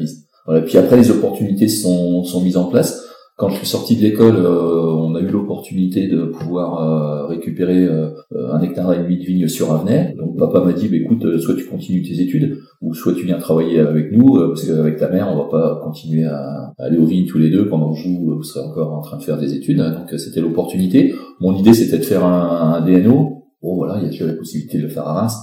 Voilà. 0.46 0.62
Puis 0.62 0.78
après, 0.78 0.96
les 0.96 1.10
opportunités 1.10 1.68
sont, 1.68 2.24
sont 2.24 2.40
mises 2.42 2.56
en 2.56 2.66
place. 2.66 3.05
Quand 3.36 3.50
je 3.50 3.56
suis 3.56 3.66
sorti 3.66 3.96
de 3.96 4.00
l'école, 4.00 4.36
euh, 4.36 4.94
on 4.94 5.14
a 5.14 5.20
eu 5.20 5.26
l'opportunité 5.26 6.08
de 6.08 6.24
pouvoir 6.24 6.80
euh, 6.80 7.26
récupérer 7.26 7.84
euh, 7.84 8.08
un 8.50 8.62
hectare 8.62 8.94
et 8.94 9.02
demi 9.02 9.18
de 9.18 9.24
vignes 9.24 9.46
sur 9.46 9.70
Avenay. 9.72 10.14
Donc 10.16 10.38
papa 10.38 10.64
m'a 10.64 10.72
dit, 10.72 10.88
bah, 10.88 10.96
écoute, 10.96 11.38
soit 11.38 11.54
tu 11.54 11.66
continues 11.66 12.00
tes 12.00 12.18
études, 12.18 12.56
ou 12.80 12.94
soit 12.94 13.12
tu 13.12 13.26
viens 13.26 13.36
travailler 13.36 13.80
avec 13.80 14.10
nous, 14.10 14.38
parce 14.48 14.64
qu'avec 14.64 14.96
ta 14.96 15.10
mère, 15.10 15.28
on 15.30 15.36
va 15.36 15.50
pas 15.50 15.80
continuer 15.84 16.24
à, 16.24 16.72
aller 16.78 16.96
aux 16.96 17.04
vignes 17.04 17.26
tous 17.26 17.36
les 17.36 17.50
deux 17.50 17.68
pendant 17.68 17.92
que 17.92 17.98
vous, 17.98 18.36
vous 18.36 18.42
serez 18.42 18.66
encore 18.66 18.94
en 18.94 19.02
train 19.02 19.18
de 19.18 19.22
faire 19.22 19.36
des 19.36 19.52
études. 19.52 19.80
Donc 19.80 20.18
c'était 20.18 20.40
l'opportunité. 20.40 21.14
Mon 21.40 21.54
idée, 21.54 21.74
c'était 21.74 21.98
de 21.98 22.04
faire 22.04 22.24
un, 22.24 22.72
un 22.72 22.80
DNO. 22.80 23.44
Bon 23.62 23.74
voilà, 23.74 23.98
il 23.98 24.04
y 24.04 24.06
a 24.06 24.10
déjà 24.10 24.24
la 24.24 24.32
possibilité 24.32 24.78
de 24.78 24.84
le 24.84 24.88
faire 24.88 25.06
à 25.06 25.12
Reims 25.12 25.36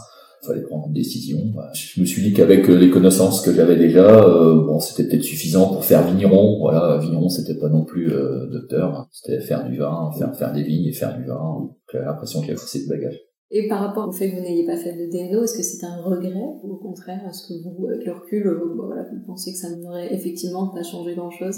fallait 0.45 0.62
prendre 0.62 0.88
une 0.88 0.93
décision. 0.93 1.38
Je 1.73 2.01
me 2.01 2.05
suis 2.05 2.21
dit 2.21 2.33
qu'avec 2.33 2.69
euh, 2.69 2.75
les 2.75 2.89
connaissances 2.89 3.41
que 3.41 3.53
j'avais 3.53 3.75
déjà, 3.75 4.25
euh, 4.25 4.65
bon, 4.65 4.79
c'était 4.79 5.07
peut-être 5.07 5.23
suffisant 5.23 5.67
pour 5.67 5.85
faire 5.85 6.05
vigneron. 6.05 6.59
Voilà, 6.59 6.97
vigneron, 6.97 7.29
c'était 7.29 7.55
pas 7.55 7.69
non 7.69 7.83
plus 7.83 8.12
euh, 8.12 8.47
docteur, 8.47 9.07
c'était 9.12 9.39
faire 9.39 9.67
du 9.67 9.77
vin, 9.77 10.12
faire, 10.17 10.35
faire 10.35 10.53
des 10.53 10.63
vignes 10.63 10.88
et 10.88 10.93
faire 10.93 11.17
du 11.17 11.25
vin. 11.25 11.69
J'avais 11.91 12.05
l'impression 12.05 12.39
qu'il 12.39 12.50
y 12.50 12.51
avait 12.51 12.62
assez 12.62 12.83
de 12.85 12.89
bagages. 12.89 13.19
Et 13.51 13.67
par 13.67 13.81
rapport 13.81 14.07
au 14.07 14.12
fait 14.12 14.31
que 14.31 14.35
vous 14.35 14.41
n'ayez 14.41 14.65
pas 14.65 14.77
fait 14.77 14.93
de 14.93 15.12
DNO, 15.12 15.43
est-ce 15.43 15.57
que 15.57 15.63
c'est 15.63 15.85
un 15.85 16.01
regret 16.01 16.33
ou 16.63 16.73
au 16.73 16.77
contraire, 16.77 17.21
est-ce 17.29 17.47
que 17.47 17.53
vous, 17.63 17.88
avec 17.88 18.05
le 18.05 18.13
recul, 18.13 18.59
voilà, 18.75 19.03
vous 19.03 19.25
pensez 19.27 19.51
que 19.51 19.59
ça 19.59 19.69
n'aurait 19.75 20.12
effectivement 20.13 20.69
pas 20.69 20.81
changé 20.81 21.13
grand-chose? 21.13 21.57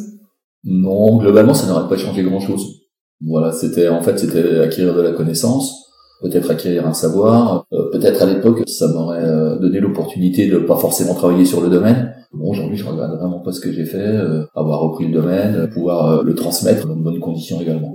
Non, 0.65 1.18
globalement, 1.18 1.54
ça 1.54 1.68
n'aurait 1.68 1.88
pas 1.88 1.96
changé 1.96 2.24
grand-chose. 2.24 2.82
Voilà, 3.22 3.54
c'était 3.54 3.88
en 3.88 4.01
fait 4.01 4.20
c'était 4.20 4.60
acquérir 4.60 4.94
de 4.94 5.01
la 5.01 5.13
connaissance 5.13 5.85
peut-être 6.22 6.52
acquérir 6.52 6.88
un 6.88 6.94
savoir, 6.94 7.68
euh, 7.74 7.90
peut-être 7.92 8.22
à 8.22 8.26
l'époque 8.26 8.64
ça 8.68 8.88
m'aurait 8.88 9.24
euh, 9.24 9.60
donné 9.60 9.80
l'opportunité 9.80 10.48
de 10.48 10.58
pas 10.60 10.78
forcément 10.78 11.14
travailler 11.14 11.46
sur 11.46 11.62
le 11.62 11.70
domaine. 11.70 12.14
Bon, 12.34 12.50
aujourd'hui 12.50 12.78
je 12.78 12.86
regrette 12.86 13.12
vraiment 13.12 13.40
pas 13.40 13.52
ce 13.52 13.60
que 13.60 13.72
j'ai 13.72 13.86
fait, 13.86 13.98
euh, 13.98 14.46
avoir 14.56 14.82
repris 14.82 15.08
le 15.08 15.14
domaine, 15.14 15.70
pouvoir 15.70 16.24
le 16.24 16.36
transmettre 16.36 16.88
dans 16.88 16.96
de 16.96 17.04
bonnes 17.04 17.20
conditions 17.20 17.62
également. 17.62 17.94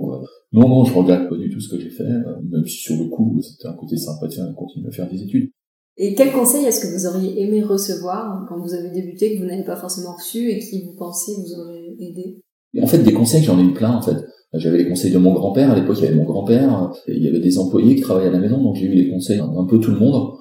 Non, 0.51 0.67
non, 0.67 0.83
je 0.83 0.93
regrette 0.93 1.29
pas 1.29 1.35
du 1.35 1.49
tout 1.49 1.59
ce 1.59 1.69
que 1.69 1.81
j'ai 1.81 1.89
fait, 1.89 2.03
même 2.03 2.65
si 2.65 2.77
sur 2.77 2.95
le 2.95 3.09
coup 3.09 3.39
c'était 3.41 3.67
un 3.67 3.73
côté 3.73 3.97
sympa 3.97 4.27
de 4.27 4.55
continuer 4.55 4.87
à 4.87 4.91
faire 4.91 5.09
des 5.09 5.21
études. 5.21 5.49
Et 5.97 6.15
quel 6.15 6.31
conseil 6.31 6.65
est-ce 6.65 6.79
que 6.79 6.93
vous 6.93 7.05
auriez 7.05 7.43
aimé 7.43 7.61
recevoir 7.61 8.45
quand 8.47 8.57
vous 8.59 8.73
avez 8.73 8.89
débuté, 8.89 9.35
que 9.35 9.41
vous 9.41 9.47
n'avez 9.47 9.63
pas 9.63 9.75
forcément 9.75 10.15
reçu 10.15 10.49
et 10.49 10.59
qui 10.59 10.83
vous 10.83 10.95
pensez 10.97 11.33
vous 11.33 11.59
aurait 11.59 11.95
aidé? 11.99 12.41
En 12.81 12.87
fait, 12.87 12.99
des 12.99 13.13
conseils, 13.13 13.43
j'en 13.43 13.59
ai 13.59 13.63
eu 13.63 13.73
plein 13.73 13.91
en 13.91 14.01
fait. 14.01 14.15
J'avais 14.53 14.79
les 14.79 14.87
conseils 14.89 15.11
de 15.11 15.17
mon 15.17 15.33
grand-père, 15.33 15.71
à 15.71 15.75
l'époque 15.75 15.95
il 15.99 16.03
y 16.03 16.07
avait 16.07 16.15
mon 16.15 16.25
grand-père, 16.25 16.91
il 17.07 17.23
y 17.23 17.27
avait 17.27 17.39
des 17.39 17.57
employés 17.57 17.95
qui 17.95 18.01
travaillaient 18.01 18.29
à 18.29 18.33
la 18.33 18.39
maison, 18.39 18.61
donc 18.61 18.75
j'ai 18.75 18.85
eu 18.85 18.95
les 18.95 19.09
conseils 19.09 19.39
un 19.39 19.65
peu 19.65 19.79
tout 19.79 19.91
le 19.91 19.97
monde. 19.97 20.33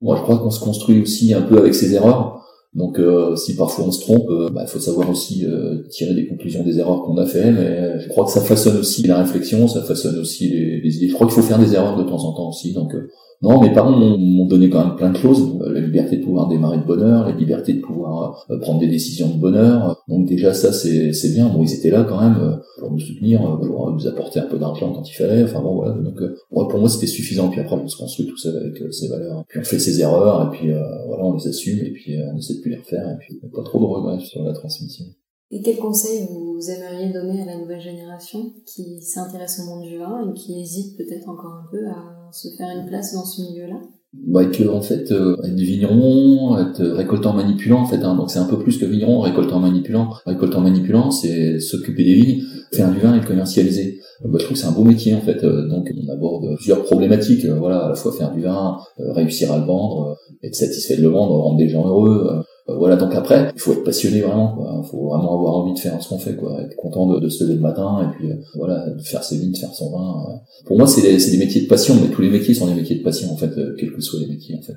Moi 0.00 0.16
je 0.16 0.22
crois 0.22 0.38
qu'on 0.38 0.50
se 0.50 0.60
construit 0.60 1.02
aussi 1.02 1.34
un 1.34 1.42
peu 1.42 1.58
avec 1.58 1.74
ses 1.74 1.94
erreurs, 1.94 2.42
donc 2.74 2.98
euh, 2.98 3.36
si 3.36 3.56
parfois 3.56 3.84
on 3.86 3.92
se 3.92 4.00
trompe, 4.00 4.26
il 4.30 4.34
euh, 4.34 4.48
bah, 4.50 4.66
faut 4.66 4.78
savoir 4.78 5.10
aussi 5.10 5.44
euh, 5.44 5.82
tirer 5.90 6.14
des 6.14 6.26
conclusions 6.26 6.62
des 6.64 6.78
erreurs 6.78 7.02
qu'on 7.02 7.18
a 7.18 7.26
fait, 7.26 7.50
mais 7.50 8.00
je 8.00 8.08
crois 8.08 8.24
que 8.24 8.30
ça 8.30 8.40
façonne 8.40 8.78
aussi 8.78 9.06
la 9.06 9.18
réflexion, 9.18 9.68
ça 9.68 9.82
façonne 9.82 10.18
aussi 10.18 10.48
les, 10.48 10.80
les 10.80 10.96
idées. 10.96 11.08
Je 11.08 11.14
crois 11.14 11.26
qu'il 11.26 11.36
faut 11.36 11.42
faire 11.42 11.58
des 11.58 11.74
erreurs 11.74 11.96
de 11.96 12.04
temps 12.04 12.24
en 12.24 12.32
temps 12.32 12.48
aussi, 12.48 12.72
donc 12.72 12.94
non, 13.40 13.60
mes 13.62 13.72
parents 13.72 13.92
m'ont 13.92 14.46
donné 14.46 14.68
quand 14.68 14.84
même 14.84 14.96
plein 14.96 15.10
de 15.10 15.16
choses. 15.16 15.56
Euh, 15.62 15.72
la 15.72 15.80
liberté 15.80 16.16
de 16.16 16.24
pouvoir 16.24 16.48
démarrer 16.48 16.78
de 16.78 16.84
bonheur, 16.84 17.24
la 17.24 17.36
liberté 17.36 17.72
de 17.72 17.80
pouvoir 17.80 18.44
euh, 18.50 18.58
prendre 18.58 18.80
des 18.80 18.88
décisions 18.88 19.28
de 19.28 19.38
bonheur. 19.38 20.02
Donc 20.08 20.26
déjà 20.26 20.52
ça 20.52 20.72
c'est 20.72 21.32
bien. 21.32 21.48
Bon, 21.48 21.62
ils 21.62 21.72
étaient 21.72 21.90
là 21.90 22.02
quand 22.02 22.20
même 22.20 22.36
euh, 22.40 22.56
pour 22.80 22.90
nous 22.90 22.98
soutenir, 22.98 23.40
pour 23.60 23.92
nous 23.92 24.06
apporter 24.08 24.40
un 24.40 24.46
peu 24.46 24.58
d'argent 24.58 24.92
quand 24.92 25.08
il 25.08 25.12
fallait. 25.12 25.44
Enfin 25.44 25.62
bon 25.62 25.76
voilà. 25.76 25.94
Donc 25.94 26.18
pour 26.50 26.80
moi 26.80 26.88
c'était 26.88 27.06
suffisant. 27.06 27.48
Puis 27.48 27.60
après 27.60 27.76
on 27.76 27.86
se 27.86 27.96
construit 27.96 28.26
tout 28.26 28.36
ça 28.36 28.48
avec 28.48 28.82
ses 28.92 29.06
valeurs. 29.06 29.44
Puis 29.48 29.60
on 29.60 29.64
fait 29.64 29.78
ses 29.78 30.00
erreurs 30.00 30.48
et 30.48 30.56
puis 30.56 30.72
voilà 31.06 31.24
on 31.24 31.34
les 31.34 31.46
assume 31.46 31.78
et 31.78 31.92
puis 31.92 32.16
on 32.34 32.36
essaie 32.36 32.54
de 32.54 32.60
plus 32.60 32.70
les 32.70 32.78
refaire 32.78 33.08
et 33.08 33.18
puis 33.20 33.38
pas 33.54 33.62
trop 33.62 33.78
de 33.78 33.84
regrets 33.84 34.18
sur 34.18 34.42
la 34.42 34.52
transmission. 34.52 35.04
Et 35.50 35.62
quels 35.62 35.78
conseils 35.78 36.26
vous 36.28 36.58
aimeriez 36.70 37.12
donner 37.12 37.42
à 37.42 37.46
la 37.46 37.56
nouvelle 37.56 37.80
génération 37.80 38.52
qui 38.66 39.00
s'intéresse 39.00 39.60
au 39.60 39.70
monde 39.70 39.84
du 39.84 39.96
vin 39.96 40.28
et 40.28 40.34
qui 40.34 40.60
hésite 40.60 40.98
peut-être 40.98 41.28
encore 41.28 41.52
un 41.52 41.70
peu 41.70 41.86
à 41.86 42.17
se 42.32 42.48
faire 42.56 42.68
une 42.76 42.86
place 42.86 43.14
dans 43.14 43.24
ce 43.24 43.42
milieu-là 43.42 43.80
bah, 44.26 44.46
que 44.46 44.66
en 44.66 44.80
fait 44.80 45.12
euh, 45.12 45.36
être 45.44 45.54
vigneron, 45.54 46.58
être 46.58 46.82
récoltant 46.82 47.34
manipulant 47.34 47.80
en 47.80 47.86
fait 47.86 48.02
hein, 48.02 48.16
donc 48.16 48.30
c'est 48.30 48.38
un 48.38 48.46
peu 48.46 48.58
plus 48.58 48.78
que 48.78 48.86
vigneron, 48.86 49.20
récoltant 49.20 49.60
manipulant. 49.60 50.10
Récoltant 50.24 50.62
manipulant, 50.62 51.10
c'est 51.10 51.60
s'occuper 51.60 52.04
des 52.04 52.14
vignes, 52.14 52.42
faire 52.72 52.90
du 52.90 52.98
vin 53.00 53.14
et 53.14 53.20
le 53.20 53.26
commercialiser. 53.26 54.00
Bah, 54.24 54.38
je 54.40 54.44
trouve 54.44 54.56
que 54.56 54.60
c'est 54.60 54.66
un 54.66 54.72
beau 54.72 54.84
métier 54.84 55.14
en 55.14 55.20
fait. 55.20 55.44
Euh, 55.44 55.68
donc 55.68 55.92
on 55.94 56.12
aborde 56.12 56.56
plusieurs 56.56 56.82
problématiques. 56.84 57.44
Euh, 57.44 57.54
voilà, 57.54 57.84
à 57.84 57.88
la 57.90 57.94
fois 57.94 58.12
faire 58.12 58.32
du 58.32 58.40
vin, 58.42 58.78
réussir 58.98 59.52
à 59.52 59.58
le 59.58 59.64
vendre, 59.64 60.16
être 60.42 60.54
satisfait 60.54 60.96
de 60.96 61.02
le 61.02 61.08
vendre, 61.08 61.34
rendre 61.34 61.58
des 61.58 61.68
gens 61.68 61.86
heureux, 61.86 62.28
euh, 62.30 62.42
voilà, 62.76 62.96
donc 62.96 63.14
après, 63.14 63.50
il 63.54 63.60
faut 63.60 63.72
être 63.72 63.84
passionné 63.84 64.20
vraiment, 64.20 64.54
quoi. 64.54 64.82
Il 64.84 64.88
faut 64.90 65.08
vraiment 65.08 65.38
avoir 65.38 65.54
envie 65.54 65.72
de 65.72 65.78
faire 65.78 66.02
ce 66.02 66.08
qu'on 66.08 66.18
fait, 66.18 66.36
quoi. 66.36 66.60
Être 66.60 66.76
content 66.76 67.06
de, 67.06 67.28
se 67.28 67.44
lever 67.44 67.54
le 67.54 67.60
matin 67.60 68.02
et 68.02 68.16
puis 68.16 68.30
euh, 68.30 68.36
voilà, 68.56 68.90
de 68.90 69.02
faire 69.02 69.24
ses 69.24 69.38
vignes, 69.38 69.52
de 69.52 69.56
faire 69.56 69.72
son 69.72 69.90
vin. 69.90 70.22
Euh. 70.28 70.36
Pour 70.66 70.76
moi, 70.76 70.86
c'est 70.86 71.00
des, 71.00 71.38
métiers 71.38 71.62
de 71.62 71.66
passion, 71.66 71.94
mais 71.94 72.08
tous 72.08 72.20
les 72.20 72.30
métiers 72.30 72.52
sont 72.52 72.66
des 72.66 72.74
métiers 72.74 72.98
de 72.98 73.02
passion 73.02 73.32
en 73.32 73.36
fait, 73.36 73.50
quels 73.78 73.92
que 73.92 74.00
soient 74.02 74.20
les 74.20 74.26
métiers 74.26 74.54
en 74.54 74.62
fait. 74.62 74.76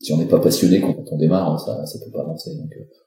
si 0.00 0.12
on 0.12 0.18
n'est 0.18 0.28
pas 0.28 0.40
passionné 0.40 0.82
quand 0.82 0.94
on 1.10 1.16
démarre, 1.16 1.58
ça, 1.60 1.86
ça 1.86 1.98
peut 2.04 2.10
pas 2.10 2.22
avancer. 2.22 2.50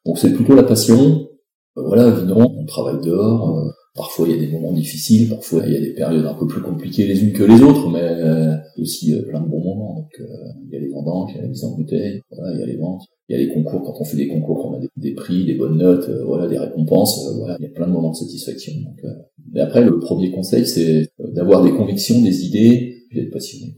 Donc, 0.05 0.17
c'est 0.17 0.33
plutôt 0.33 0.55
la 0.55 0.63
passion. 0.63 1.27
voilà, 1.75 2.07
évidemment, 2.07 2.51
on 2.57 2.65
travaille 2.65 3.01
dehors. 3.01 3.71
Parfois 3.95 4.27
il 4.27 4.35
y 4.35 4.37
a 4.37 4.41
des 4.45 4.51
moments 4.51 4.73
difficiles, 4.73 5.29
parfois 5.29 5.63
il 5.67 5.73
y 5.73 5.77
a 5.77 5.79
des 5.79 5.93
périodes 5.93 6.25
un 6.25 6.33
peu 6.33 6.47
plus 6.47 6.61
compliquées 6.61 7.05
les 7.05 7.23
unes 7.23 7.33
que 7.33 7.43
les 7.43 7.61
autres, 7.61 7.89
mais 7.89 8.81
aussi 8.81 9.13
plein 9.29 9.41
de 9.41 9.47
bons 9.47 9.63
moments. 9.63 9.95
Donc 9.95 10.19
il 10.19 10.73
y 10.73 10.77
a 10.77 10.79
les 10.79 10.89
vendanges, 10.89 11.31
il 11.33 11.37
y 11.37 11.39
a 11.39 11.43
la 11.43 11.49
mise 11.49 11.63
en 11.63 11.75
bouteille, 11.75 12.21
voilà, 12.31 12.53
il 12.55 12.59
y 12.59 12.63
a 12.63 12.65
les 12.65 12.77
ventes 12.77 13.03
il 13.29 13.37
y 13.37 13.41
a 13.41 13.45
les 13.45 13.53
concours, 13.53 13.83
quand 13.83 14.01
on 14.01 14.03
fait 14.03 14.17
des 14.17 14.27
concours, 14.27 14.65
on 14.65 14.73
a 14.73 14.79
des, 14.97 15.13
prix, 15.13 15.45
des 15.45 15.55
bonnes 15.55 15.77
notes, 15.77 16.09
euh, 16.09 16.25
voilà, 16.25 16.47
des 16.47 16.57
récompenses, 16.57 17.25
euh, 17.27 17.37
voilà, 17.37 17.55
il 17.59 17.63
y 17.63 17.67
a 17.67 17.71
plein 17.71 17.87
de 17.87 17.91
moments 17.91 18.11
de 18.11 18.15
satisfaction. 18.15 18.73
Donc, 18.81 18.99
euh. 19.05 19.13
Mais 19.53 19.61
après, 19.61 19.83
le 19.83 19.99
premier 19.99 20.31
conseil, 20.31 20.67
c'est 20.67 21.09
d'avoir 21.19 21.63
des 21.63 21.71
convictions, 21.71 22.21
des 22.21 22.45
idées, 22.45 23.05
puis 23.09 23.19
d'être 23.19 23.31
passionné. 23.31 23.77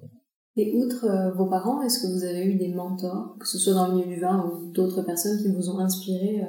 Et 0.57 0.73
outre 0.73 1.05
vos 1.37 1.47
parents, 1.47 1.81
est-ce 1.81 2.01
que 2.01 2.07
vous 2.07 2.23
avez 2.23 2.45
eu 2.45 2.55
des 2.55 2.69
mentors, 2.69 3.35
que 3.39 3.47
ce 3.47 3.57
soit 3.57 3.73
dans 3.73 3.87
le 3.87 3.95
milieu 3.95 4.15
du 4.15 4.21
vin 4.21 4.45
ou 4.45 4.71
d'autres 4.71 5.01
personnes 5.01 5.37
qui 5.41 5.51
vous 5.51 5.69
ont 5.69 5.79
inspiré 5.79 6.41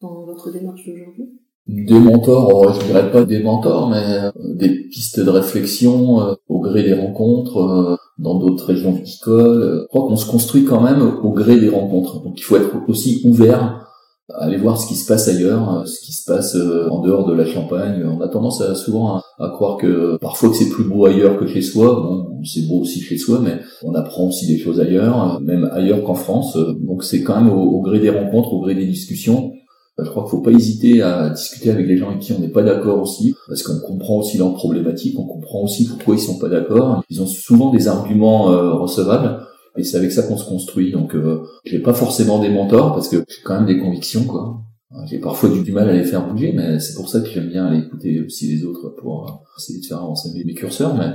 dans 0.00 0.24
votre 0.24 0.50
démarche 0.50 0.84
d'aujourd'hui? 0.84 1.38
Des 1.68 1.98
mentors, 1.98 2.74
je 2.74 2.86
dirais 2.86 3.10
pas 3.12 3.24
des 3.24 3.40
mentors, 3.40 3.88
mais 3.88 4.30
des 4.56 4.88
pistes 4.88 5.20
de 5.20 5.30
réflexion 5.30 6.36
au 6.48 6.60
gré 6.60 6.82
des 6.82 6.94
rencontres 6.94 7.98
dans 8.18 8.38
d'autres 8.38 8.66
régions 8.66 8.92
viticoles. 8.92 9.82
Je 9.82 9.86
crois 9.86 10.08
qu'on 10.08 10.16
se 10.16 10.28
construit 10.28 10.64
quand 10.64 10.80
même 10.80 11.02
au 11.22 11.30
gré 11.30 11.60
des 11.60 11.68
rencontres. 11.68 12.22
Donc 12.24 12.38
il 12.38 12.42
faut 12.42 12.56
être 12.56 12.74
aussi 12.88 13.22
ouvert 13.24 13.86
à 14.34 14.44
aller 14.44 14.56
voir 14.56 14.78
ce 14.78 14.86
qui 14.88 14.94
se 14.94 15.06
passe 15.06 15.28
ailleurs, 15.28 15.86
ce 15.86 16.00
qui 16.00 16.12
se 16.12 16.24
passe 16.24 16.56
euh, 16.56 16.88
en 16.88 17.00
dehors 17.00 17.26
de 17.26 17.34
la 17.34 17.44
Champagne. 17.44 18.02
On 18.04 18.20
a 18.20 18.28
tendance 18.28 18.60
à, 18.60 18.74
souvent 18.74 19.20
à, 19.38 19.48
croire 19.50 19.76
que 19.76 20.16
parfois 20.18 20.48
que 20.50 20.56
c'est 20.56 20.68
plus 20.68 20.84
beau 20.84 21.06
ailleurs 21.06 21.38
que 21.38 21.46
chez 21.46 21.60
soi. 21.60 21.94
Bon, 21.94 22.40
c'est 22.44 22.66
beau 22.66 22.80
aussi 22.80 23.00
chez 23.00 23.18
soi, 23.18 23.40
mais 23.42 23.58
on 23.82 23.94
apprend 23.94 24.28
aussi 24.28 24.46
des 24.46 24.58
choses 24.58 24.80
ailleurs, 24.80 25.40
même 25.40 25.68
ailleurs 25.72 26.02
qu'en 26.02 26.14
France. 26.14 26.56
Donc 26.56 27.04
c'est 27.04 27.22
quand 27.22 27.40
même 27.40 27.52
au 27.52 27.80
gré 27.82 28.00
des 28.00 28.10
rencontres, 28.10 28.52
au 28.52 28.60
gré 28.60 28.74
des 28.74 28.86
discussions 28.86 29.52
je 29.98 30.08
crois 30.08 30.22
qu'il 30.22 30.30
faut 30.30 30.40
pas 30.40 30.52
hésiter 30.52 31.02
à 31.02 31.30
discuter 31.30 31.70
avec 31.70 31.86
les 31.86 31.96
gens 31.96 32.08
avec 32.08 32.20
qui 32.20 32.32
on 32.32 32.38
n'est 32.38 32.48
pas 32.48 32.62
d'accord 32.62 33.00
aussi, 33.00 33.34
parce 33.46 33.62
qu'on 33.62 33.78
comprend 33.80 34.18
aussi 34.18 34.38
leurs 34.38 34.54
problématiques, 34.54 35.18
on 35.18 35.26
comprend 35.26 35.62
aussi 35.62 35.86
pourquoi 35.86 36.14
ils 36.14 36.20
sont 36.20 36.38
pas 36.38 36.48
d'accord. 36.48 37.02
Ils 37.10 37.20
ont 37.20 37.26
souvent 37.26 37.70
des 37.70 37.88
arguments 37.88 38.50
euh, 38.50 38.74
recevables, 38.74 39.46
et 39.76 39.84
c'est 39.84 39.98
avec 39.98 40.12
ça 40.12 40.22
qu'on 40.22 40.36
se 40.36 40.48
construit. 40.48 40.92
Donc, 40.92 41.14
euh, 41.14 41.42
j'ai 41.64 41.80
pas 41.80 41.94
forcément 41.94 42.38
des 42.38 42.48
mentors, 42.48 42.94
parce 42.94 43.08
que 43.08 43.16
j'ai 43.16 43.42
quand 43.44 43.54
même 43.54 43.66
des 43.66 43.78
convictions, 43.78 44.24
quoi. 44.24 44.62
J'ai 45.06 45.18
parfois 45.18 45.48
du, 45.48 45.72
mal 45.72 45.88
à 45.88 45.94
les 45.94 46.04
faire 46.04 46.28
bouger, 46.28 46.52
mais 46.52 46.78
c'est 46.78 46.94
pour 46.94 47.08
ça 47.08 47.20
que 47.20 47.28
j'aime 47.28 47.48
bien 47.48 47.66
aller 47.66 47.78
écouter 47.78 48.20
aussi 48.20 48.48
les 48.48 48.64
autres 48.64 48.94
pour 49.00 49.26
euh, 49.26 49.32
essayer 49.58 49.80
de 49.80 49.86
faire 49.86 49.98
avancer 49.98 50.28
mes 50.34 50.54
curseurs. 50.54 50.94
Mais 50.96 51.14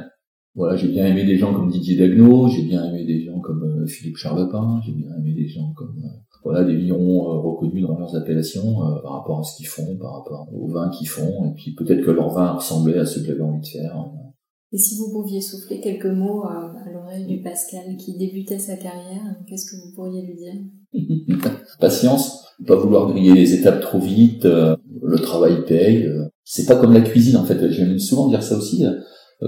voilà, 0.55 0.75
j'ai 0.75 0.87
bien 0.87 1.05
aimé 1.05 1.25
des 1.25 1.37
gens 1.37 1.53
comme 1.53 1.69
Didier 1.69 1.95
Dagno, 1.95 2.47
j'ai 2.47 2.63
bien 2.63 2.83
aimé 2.85 3.05
des 3.05 3.23
gens 3.23 3.39
comme 3.39 3.63
euh, 3.63 3.85
Philippe 3.85 4.17
Charlepin, 4.17 4.81
j'ai 4.83 4.93
bien 4.93 5.09
aimé 5.19 5.33
des 5.33 5.47
gens 5.47 5.71
comme 5.75 5.95
voilà, 6.47 6.63
des 6.63 6.77
vignerons 6.77 7.29
euh, 7.29 7.39
reconnus 7.39 7.85
dans 7.85 7.97
leurs 7.97 8.15
appellations 8.15 8.81
euh, 8.81 9.01
par 9.03 9.13
rapport 9.13 9.39
à 9.39 9.43
ce 9.43 9.57
qu'ils 9.57 9.67
font, 9.67 9.97
par 9.97 10.13
rapport 10.13 10.47
aux 10.53 10.71
vins 10.71 10.89
qu'ils 10.89 11.09
font, 11.09 11.45
et 11.45 11.53
puis 11.53 11.75
peut-être 11.75 12.05
que 12.05 12.11
leur 12.11 12.29
vin 12.29 12.53
ressemblait 12.53 12.97
à 12.97 13.05
ce 13.05 13.19
que 13.19 13.25
j'avais 13.25 13.41
envie 13.41 13.59
de 13.59 13.67
faire. 13.67 13.97
Et 14.71 14.77
si 14.77 14.97
vous 14.97 15.11
pouviez 15.11 15.41
souffler 15.41 15.81
quelques 15.81 16.05
mots 16.05 16.43
à 16.43 16.71
l'oreille 16.89 17.25
du 17.25 17.41
Pascal 17.41 17.97
qui 17.97 18.17
débutait 18.17 18.59
sa 18.59 18.77
carrière, 18.77 19.35
qu'est-ce 19.45 19.65
que 19.65 19.75
vous 19.75 19.93
pourriez 19.93 20.25
lui 20.25 20.35
dire? 20.35 21.41
Patience, 21.81 22.45
pas 22.65 22.77
vouloir 22.77 23.11
griller 23.11 23.33
les 23.33 23.53
étapes 23.53 23.81
trop 23.81 23.99
vite, 23.99 24.45
euh, 24.45 24.77
le 25.03 25.19
travail 25.19 25.65
paye. 25.65 26.09
C'est 26.45 26.65
pas 26.65 26.77
comme 26.77 26.93
la 26.93 27.01
cuisine 27.01 27.35
en 27.35 27.43
fait. 27.43 27.69
J'aime 27.71 27.99
souvent 27.99 28.29
dire 28.29 28.41
ça 28.41 28.55
aussi. 28.55 28.85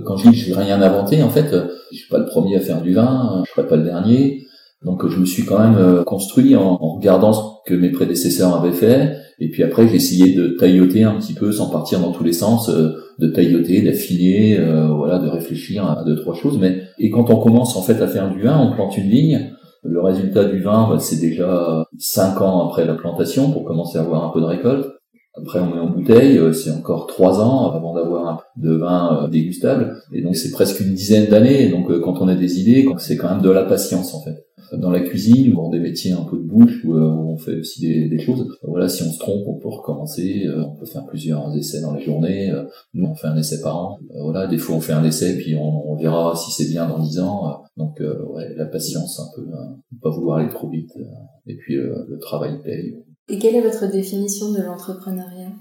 Quand 0.05 0.17
je 0.17 0.29
dis 0.29 0.35
que 0.35 0.45
je 0.45 0.53
vais 0.53 0.61
rien 0.61 0.81
inventer, 0.81 1.23
en 1.23 1.29
fait, 1.29 1.55
je 1.91 1.97
suis 1.97 2.09
pas 2.09 2.19
le 2.19 2.25
premier 2.25 2.57
à 2.57 2.59
faire 2.59 2.81
du 2.81 2.93
vin, 2.93 3.41
je 3.45 3.51
serai 3.51 3.67
pas 3.67 3.77
le 3.77 3.83
dernier. 3.83 4.45
Donc 4.85 5.05
je 5.07 5.19
me 5.19 5.25
suis 5.25 5.43
quand 5.43 5.59
même 5.59 5.77
euh, 5.77 6.03
construit 6.03 6.55
en, 6.55 6.77
regardant 6.77 7.33
ce 7.33 7.41
que 7.65 7.73
mes 7.73 7.89
prédécesseurs 7.89 8.55
avaient 8.55 8.71
fait, 8.71 9.17
et 9.39 9.49
puis 9.49 9.63
après 9.63 9.87
j'ai 9.87 9.95
essayé 9.95 10.33
de 10.33 10.49
tailloter 10.49 11.03
un 11.03 11.15
petit 11.15 11.33
peu 11.33 11.51
sans 11.51 11.69
partir 11.69 11.99
dans 11.99 12.11
tous 12.11 12.23
les 12.23 12.33
sens, 12.33 12.69
euh, 12.69 12.91
de 13.19 13.27
tailloter, 13.27 13.81
d'affiner, 13.81 14.57
euh, 14.57 14.87
voilà, 14.87 15.19
de 15.19 15.27
réfléchir 15.27 15.85
à 15.85 16.03
deux 16.05 16.15
trois 16.15 16.33
choses. 16.33 16.57
Mais 16.59 16.83
et 16.97 17.09
quand 17.09 17.29
on 17.29 17.41
commence 17.41 17.75
en 17.75 17.81
fait 17.81 18.01
à 18.01 18.07
faire 18.07 18.31
du 18.33 18.41
vin, 18.41 18.57
on 18.57 18.73
plante 18.73 18.97
une 18.97 19.09
ligne, 19.09 19.51
Le 19.83 20.01
résultat 20.01 20.43
du 20.45 20.61
vin, 20.61 20.89
bah, 20.89 20.99
c'est 20.99 21.19
déjà 21.21 21.85
cinq 21.97 22.41
ans 22.41 22.67
après 22.67 22.85
la 22.85 22.95
plantation 22.95 23.51
pour 23.51 23.63
commencer 23.63 23.97
à 23.97 24.01
avoir 24.01 24.25
un 24.25 24.29
peu 24.29 24.41
de 24.41 24.45
récolte. 24.45 24.87
Après, 25.37 25.59
on 25.59 25.73
met 25.73 25.79
en 25.79 25.89
bouteille, 25.89 26.37
euh, 26.37 26.51
c'est 26.51 26.71
encore 26.71 27.07
trois 27.07 27.39
ans 27.39 27.71
avant 27.71 27.93
d'avoir 27.93 28.43
de 28.57 28.75
vin 28.75 29.29
dégustable. 29.31 29.95
Et 30.13 30.21
donc, 30.21 30.35
c'est 30.35 30.51
presque 30.51 30.81
une 30.81 30.93
dizaine 30.93 31.27
d'années. 31.27 31.69
Donc, 31.69 31.87
quand 32.01 32.19
on 32.19 32.27
a 32.27 32.35
des 32.35 32.59
idées, 32.59 32.85
c'est 32.97 33.15
quand 33.15 33.29
même 33.29 33.41
de 33.41 33.49
la 33.49 33.63
patience, 33.63 34.13
en 34.13 34.21
fait. 34.21 34.48
Dans 34.73 34.91
la 34.91 35.01
cuisine, 35.01 35.55
ou 35.55 35.71
des 35.71 35.79
métiers 35.79 36.11
un 36.11 36.23
peu 36.23 36.37
de 36.37 36.43
bouche, 36.43 36.83
où 36.83 36.93
on 36.95 37.37
fait 37.37 37.59
aussi 37.59 38.07
des, 38.09 38.19
choses. 38.19 38.47
Voilà, 38.63 38.89
si 38.89 39.03
on 39.03 39.11
se 39.11 39.19
trompe, 39.19 39.47
on 39.47 39.59
peut 39.59 39.69
recommencer. 39.69 40.45
On 40.55 40.75
peut 40.75 40.85
faire 40.85 41.05
plusieurs 41.05 41.55
essais 41.55 41.81
dans 41.81 41.93
la 41.93 41.99
journée. 41.99 42.51
Nous, 42.93 43.05
on 43.05 43.15
fait 43.15 43.27
un 43.27 43.37
essai 43.37 43.61
par 43.61 43.77
an. 43.77 43.99
Voilà, 44.21 44.47
des 44.47 44.57
fois, 44.57 44.75
on 44.75 44.81
fait 44.81 44.93
un 44.93 45.03
essai, 45.03 45.37
puis 45.37 45.55
on, 45.55 45.95
verra 45.95 46.35
si 46.35 46.51
c'est 46.51 46.69
bien 46.69 46.87
dans 46.87 46.99
dix 46.99 47.19
ans. 47.19 47.63
Donc, 47.77 47.99
ouais, 47.99 48.53
la 48.55 48.65
patience, 48.65 49.19
un 49.19 49.35
peu, 49.35 49.47
hein. 49.53 49.75
pas 50.01 50.09
vouloir 50.09 50.37
aller 50.37 50.49
trop 50.49 50.69
vite. 50.69 50.91
Et 51.47 51.55
puis, 51.55 51.75
le 51.75 52.17
travail 52.19 52.61
paye. 52.63 52.95
Et 53.29 53.37
quelle 53.37 53.55
est 53.55 53.61
votre 53.61 53.91
définition 53.91 54.51
de 54.51 54.61
l'entrepreneuriat? 54.61 55.51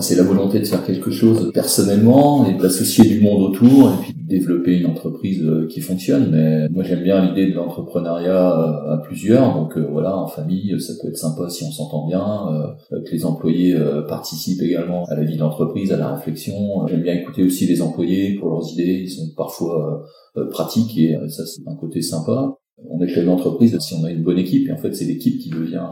C'est 0.00 0.16
la 0.16 0.22
volonté 0.22 0.60
de 0.60 0.64
faire 0.64 0.84
quelque 0.84 1.10
chose 1.10 1.50
personnellement 1.52 2.46
et 2.48 2.54
d'associer 2.54 3.04
du 3.04 3.20
monde 3.20 3.42
autour 3.42 3.92
et 3.92 4.02
puis 4.02 4.14
de 4.14 4.28
développer 4.28 4.78
une 4.78 4.86
entreprise 4.86 5.42
euh, 5.44 5.66
qui 5.66 5.80
fonctionne. 5.80 6.30
Mais 6.30 6.68
moi 6.68 6.84
j'aime 6.84 7.02
bien 7.02 7.24
l'idée 7.24 7.50
de 7.50 7.54
l'entrepreneuriat 7.54 8.58
euh, 8.58 8.94
à 8.94 8.98
plusieurs. 8.98 9.54
Donc 9.54 9.76
euh, 9.76 9.86
voilà, 9.90 10.16
en 10.16 10.26
famille, 10.26 10.80
ça 10.80 10.92
peut 11.00 11.08
être 11.08 11.16
sympa 11.16 11.48
si 11.48 11.64
on 11.64 11.70
s'entend 11.70 12.06
bien, 12.06 12.74
que 12.90 13.10
les 13.10 13.24
employés 13.24 13.76
participent 14.08 14.62
également 14.62 15.04
à 15.04 15.16
la 15.16 15.24
vie 15.24 15.36
d'entreprise, 15.36 15.92
à 15.92 15.96
la 15.96 16.14
réflexion. 16.14 16.86
J'aime 16.86 17.02
bien 17.02 17.14
écouter 17.14 17.42
aussi 17.42 17.66
les 17.66 17.82
employés 17.82 18.36
pour 18.38 18.50
leurs 18.50 18.72
idées. 18.72 19.02
Ils 19.04 19.10
sont 19.10 19.28
parfois 19.36 20.04
pratiques 20.50 20.96
et 20.98 21.16
ça 21.28 21.44
c'est 21.46 21.62
un 21.66 21.76
côté 21.76 22.02
sympa 22.02 22.54
on 22.90 23.00
est 23.00 23.06
chef 23.06 23.24
d'entreprise 23.24 23.78
si 23.78 23.94
on 23.94 24.02
a 24.02 24.10
une 24.10 24.24
bonne 24.24 24.38
équipe, 24.38 24.68
et 24.68 24.72
en 24.72 24.76
fait 24.76 24.92
c'est 24.92 25.04
l'équipe 25.04 25.38
qui 25.38 25.50
devient 25.50 25.86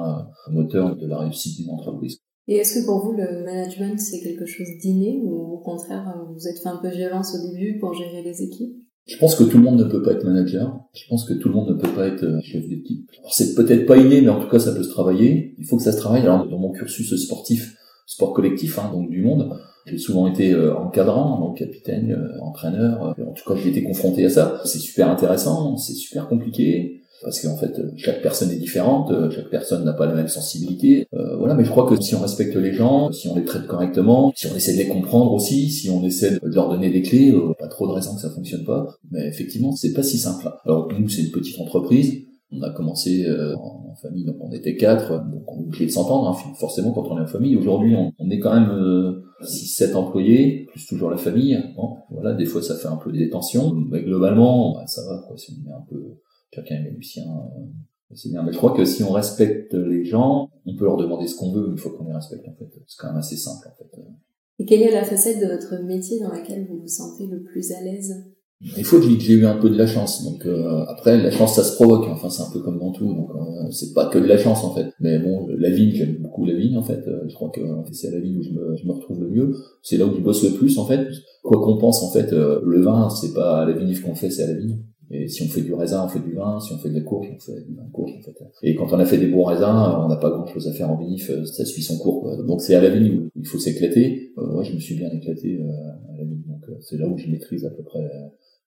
moteur 0.51 0.97
de 0.97 1.07
la 1.07 1.19
réussite 1.19 1.59
d'une 1.59 1.71
entreprise. 1.71 2.19
Et 2.49 2.57
est-ce 2.57 2.81
que 2.81 2.87
pour 2.87 3.05
vous 3.05 3.13
le 3.13 3.45
management 3.45 3.99
c'est 3.99 4.21
quelque 4.21 4.47
chose 4.47 4.67
d'inné 4.81 5.21
ou 5.23 5.55
au 5.55 5.59
contraire 5.59 6.27
vous 6.35 6.49
êtes 6.49 6.59
fait 6.59 6.69
un 6.69 6.79
peu 6.79 6.89
violence 6.89 7.35
au 7.35 7.51
début 7.51 7.79
pour 7.79 7.95
gérer 7.95 8.23
les 8.23 8.43
équipes? 8.43 8.77
Je 9.07 9.17
pense 9.17 9.35
que 9.35 9.45
tout 9.45 9.59
le 9.59 9.65
monde 9.65 9.79
ne 9.79 9.85
peut 9.85 10.03
pas 10.03 10.13
être 10.13 10.25
manager. 10.25 10.85
Je 10.95 11.03
pense 11.09 11.25
que 11.25 11.35
tout 11.35 11.49
le 11.49 11.55
monde 11.55 11.71
ne 11.71 11.75
peut 11.75 11.93
pas 11.95 12.07
être 12.07 12.23
euh, 12.23 12.41
chef 12.43 12.69
d'équipe. 12.69 13.11
c'est 13.31 13.55
peut-être 13.55 13.87
pas 13.87 13.97
inné, 13.97 14.21
mais 14.21 14.29
en 14.29 14.41
tout 14.41 14.49
cas, 14.49 14.61
ça 14.61 14.73
peut 14.73 14.85
se 14.85 14.91
travailler. 14.91 15.57
Il 15.59 15.67
faut 15.67 15.77
que 15.77 15.83
ça 15.83 15.91
se 15.91 15.97
travaille. 15.97 16.23
Alors, 16.23 16.47
dans 16.47 16.59
mon 16.59 16.71
cursus 16.71 17.13
sportif, 17.17 17.77
sport 18.07 18.35
collectif, 18.35 18.79
hein, 18.79 18.91
donc 18.93 19.11
du 19.11 19.23
monde, 19.23 19.51
j'ai 19.87 19.99
souvent 19.99 20.27
été 20.27 20.53
euh, 20.53 20.77
encadrant, 20.77 21.41
donc 21.41 21.59
capitaine, 21.59 22.13
euh, 22.13 22.41
entraîneur. 22.43 23.15
Euh, 23.19 23.25
en 23.25 23.33
tout 23.33 23.49
cas, 23.49 23.57
j'ai 23.57 23.71
été 23.71 23.83
confronté 23.83 24.25
à 24.25 24.31
ça. 24.31 24.61
C'est 24.65 24.79
super 24.79 25.09
intéressant, 25.09 25.77
c'est 25.77 25.95
super 25.95 26.29
compliqué 26.29 27.00
parce 27.23 27.41
qu'en 27.41 27.57
fait 27.57 27.73
chaque 27.97 28.23
personne 28.23 28.51
est 28.51 28.57
différente, 28.57 29.13
chaque 29.31 29.51
personne 29.51 29.85
n'a 29.85 29.93
pas 29.93 30.07
la 30.07 30.15
même 30.15 30.29
sensibilité. 30.29 31.07
voilà, 31.39 31.55
mais 31.55 31.65
je 31.65 31.71
crois 31.71 31.89
que 31.89 32.01
si 32.01 32.15
on 32.15 32.21
respecte 32.21 32.57
les 32.57 32.73
gens, 32.73 33.13
si 33.13 33.29
on 33.29 33.37
les 33.37 33.45
traite 33.45 33.67
correctement, 33.67 34.33
si 34.35 34.47
on 34.47 34.57
essaie 34.57 34.73
de 34.73 34.79
les 34.79 34.89
comprendre 34.89 35.33
aussi, 35.33 35.71
si 35.71 35.91
on 35.91 36.05
essaie 36.05 36.33
de 36.33 36.41
leur 36.55 36.69
donner 36.69 36.91
des 36.91 37.03
clés, 37.03 37.35
pas 37.59 37.69
trop 37.69 37.87
de 37.87 37.93
raisons 37.93 38.15
que 38.15 38.21
ça 38.21 38.31
fonctionne 38.31 38.65
pas. 38.65 38.87
Mais 39.11 39.27
effectivement, 39.27 39.73
c'est 39.73 39.93
pas 39.93 40.03
si 40.03 40.19
simple. 40.19 40.51
Alors 40.65 40.89
nous, 40.99 41.09
c'est 41.09 41.23
une 41.23 41.31
petite 41.31 41.59
entreprise. 41.61 42.23
On 42.53 42.63
a 42.63 42.71
commencé 42.71 43.27
en 43.57 43.95
famille, 43.95 44.25
donc 44.25 44.37
on 44.41 44.51
était 44.53 44.77
quatre, 44.77 45.25
donc 45.31 45.43
on 45.47 45.61
est 45.61 45.67
obligé 45.67 45.87
de 45.87 45.91
s'entendre, 45.91 46.29
hein, 46.29 46.53
forcément 46.59 46.93
quand 46.93 47.07
on 47.11 47.19
est 47.19 47.23
en 47.23 47.27
famille. 47.27 47.57
Aujourd'hui, 47.57 47.95
on, 47.97 48.31
est 48.31 48.39
quand 48.39 48.55
même 48.55 49.23
6-7 49.43 49.95
employés, 49.95 50.67
plus 50.71 50.87
toujours 50.87 51.11
la 51.11 51.17
famille. 51.17 51.59
Bon, 51.77 51.97
voilà, 52.11 52.35
des 52.35 52.47
fois 52.47 52.63
ça 52.63 52.77
fait 52.77 52.89
un 52.89 52.97
peu 52.97 53.13
des 53.13 53.29
tensions, 53.29 53.73
mais 53.73 54.03
globalement, 54.03 54.75
bah, 54.75 54.87
ça 54.87 55.03
va, 55.09 55.23
quoi, 55.27 55.37
si 55.37 55.53
on 55.53 55.71
est 55.71 55.73
un 55.73 55.85
peu, 55.89 56.10
chacun 56.53 56.77
est 56.77 56.91
Lucien, 56.91 57.25
euh, 57.25 58.15
c'est 58.15 58.31
bien. 58.31 58.43
Mais 58.43 58.53
je 58.53 58.59
crois 58.59 58.73
que 58.73 58.85
si 58.85 59.03
on 59.03 59.13
respecte 59.13 59.75
les 59.75 60.05
gens, 60.05 60.51
on 60.67 60.77
peut 60.77 60.85
leur 60.85 60.97
demander 60.97 61.27
ce 61.27 61.37
qu'on 61.37 61.53
veut, 61.53 61.71
une 61.71 61.79
fois 61.79 61.93
qu'on 61.97 62.07
les 62.07 62.15
respecte, 62.15 62.47
en 62.49 62.55
fait. 62.55 62.71
C'est 62.87 62.99
quand 62.99 63.09
même 63.09 63.19
assez 63.19 63.37
simple, 63.37 63.69
en 63.69 63.77
fait. 63.77 64.03
Et 64.59 64.67
quelle 64.67 64.83
est 64.83 64.93
la 64.93 65.05
facette 65.05 65.41
de 65.41 65.47
votre 65.47 65.83
métier 65.85 66.21
dans 66.21 66.31
laquelle 66.31 66.67
vous 66.69 66.81
vous 66.81 66.89
sentez 66.89 67.27
le 67.27 67.43
plus 67.43 67.73
à 67.73 67.81
l'aise? 67.83 68.15
Il 68.77 68.85
faut 68.85 68.99
que 68.99 69.09
j'ai 69.09 69.33
eu 69.33 69.47
un 69.47 69.57
peu 69.57 69.71
de 69.71 69.79
la 69.79 69.87
chance. 69.87 70.23
Donc 70.23 70.45
euh, 70.45 70.85
après, 70.87 71.17
la 71.17 71.31
chance, 71.31 71.57
ça 71.57 71.65
se 71.65 71.77
provoque. 71.77 72.07
Enfin, 72.09 72.29
c'est 72.29 72.43
un 72.43 72.51
peu 72.53 72.61
comme 72.61 72.79
dans 72.79 72.93
tout. 72.93 73.07
Donc 73.07 73.31
euh, 73.31 73.71
c'est 73.71 73.95
pas 73.95 74.07
que 74.07 74.19
de 74.19 74.27
la 74.27 74.37
chance 74.37 74.63
en 74.63 74.75
fait. 74.75 74.93
Mais 75.01 75.19
bon, 75.19 75.47
la 75.49 75.71
vigne, 75.71 75.93
j'aime 75.93 76.17
beaucoup 76.21 76.45
la 76.45 76.55
vigne 76.55 76.77
en 76.77 76.83
fait. 76.83 77.03
Euh, 77.09 77.23
je 77.27 77.35
crois 77.35 77.49
que 77.49 77.61
c'est 77.93 78.09
à 78.09 78.11
la 78.11 78.21
vigne 78.21 78.39
où 78.39 78.43
je 78.43 78.51
me, 78.51 78.77
je 78.77 78.87
me 78.87 78.93
retrouve 78.93 79.21
le 79.23 79.31
mieux. 79.31 79.57
C'est 79.83 79.97
là 79.97 80.05
où 80.05 80.15
je 80.15 80.21
bosse 80.21 80.45
le 80.45 80.51
plus 80.51 80.79
en 80.79 80.85
fait. 80.85 81.09
Quoi 81.43 81.63
qu'on 81.63 81.79
pense 81.79 82.03
en 82.03 82.11
fait, 82.11 82.33
le 82.33 82.83
vin, 82.83 83.09
c'est 83.09 83.33
pas 83.33 83.63
à 83.63 83.65
la 83.65 83.73
vinif 83.73 84.03
qu'on 84.03 84.15
fait, 84.15 84.29
c'est 84.29 84.43
à 84.43 84.47
la 84.47 84.55
vigne. 84.55 84.77
Et 85.13 85.27
si 85.29 85.43
on 85.43 85.47
fait 85.47 85.63
du 85.63 85.75
raisin, 85.75 86.05
on 86.05 86.09
fait 86.09 86.21
du 86.21 86.35
vin. 86.35 86.61
Si 86.61 86.73
on 86.73 86.79
fait 86.79 86.89
de 86.89 86.95
la 86.95 87.01
courge, 87.01 87.29
on 87.35 87.39
fait 87.41 87.65
du 87.67 87.75
vin 87.75 87.83
courge 87.93 88.13
en 88.19 88.23
fait. 88.23 88.37
Et 88.63 88.75
quand 88.75 88.93
on 88.93 88.99
a 88.99 89.05
fait 89.05 89.19
des 89.19 89.27
bons 89.27 89.45
raisins, 89.45 90.01
on 90.05 90.09
n'a 90.09 90.17
pas 90.17 90.31
grand 90.31 90.47
chose 90.47 90.69
à 90.69 90.73
faire 90.73 90.91
en 90.91 90.97
vinif. 90.97 91.31
Ça 91.45 91.65
suit 91.65 91.83
son 91.83 91.99
cours. 91.99 92.23
Quoi. 92.23 92.37
Donc 92.45 92.61
c'est 92.61 92.75
à 92.75 92.81
la 92.81 92.91
vigne 92.91 93.19
où 93.19 93.31
il 93.35 93.47
faut 93.47 93.59
s'éclater. 93.59 94.33
moi, 94.37 94.63
je 94.63 94.73
me 94.73 94.79
suis 94.79 94.95
bien 94.95 95.11
éclaté 95.11 95.61
à 95.61 96.17
la 96.17 96.25
vigne. 96.25 96.43
Donc 96.47 96.65
c'est 96.81 96.97
là 96.97 97.09
où 97.09 97.19
je 97.19 97.29
maîtrise 97.29 97.65
à 97.65 97.71
peu 97.71 97.83
près 97.83 98.09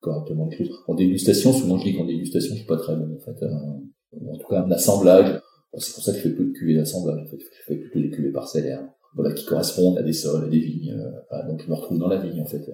correctement 0.03 0.47
les 0.47 0.58
choses. 0.58 0.84
En 0.88 0.93
dégustation, 0.93 1.51
souvent 1.53 1.79
je 1.79 1.86
dis 1.86 1.95
qu'en 1.95 2.06
dégustation, 2.06 2.53
je 2.53 2.60
suis 2.60 2.67
pas 2.67 2.77
très 2.77 2.95
bon 2.95 3.15
en 3.15 3.19
fait. 3.19 3.43
Euh, 3.43 4.29
en 4.29 4.38
tout 4.38 4.47
cas, 4.47 4.63
en 4.63 4.69
assemblage, 4.69 5.41
c'est 5.77 5.93
pour 5.93 6.03
ça 6.03 6.12
que 6.12 6.17
je 6.19 6.23
fais 6.23 6.36
peu 6.36 6.43
de 6.43 6.51
cuvées 6.51 6.75
d'assemblage 6.75 7.19
en 7.19 7.25
fait. 7.25 7.39
Je 7.39 7.73
fais 7.73 7.77
plutôt 7.77 7.99
des 7.99 8.10
cuvées 8.10 8.32
parcellaires, 8.32 8.86
voilà, 9.15 9.34
qui 9.34 9.45
correspondent 9.45 9.97
à 9.97 10.03
des 10.03 10.13
sols, 10.13 10.43
à 10.43 10.49
des 10.49 10.60
vignes. 10.60 10.93
Euh, 10.93 11.47
donc 11.47 11.63
je 11.63 11.69
me 11.69 11.75
retrouve 11.75 11.97
dans 11.97 12.10
la 12.10 12.17
vigne 12.17 12.41
en 12.41 12.45
fait. 12.45 12.69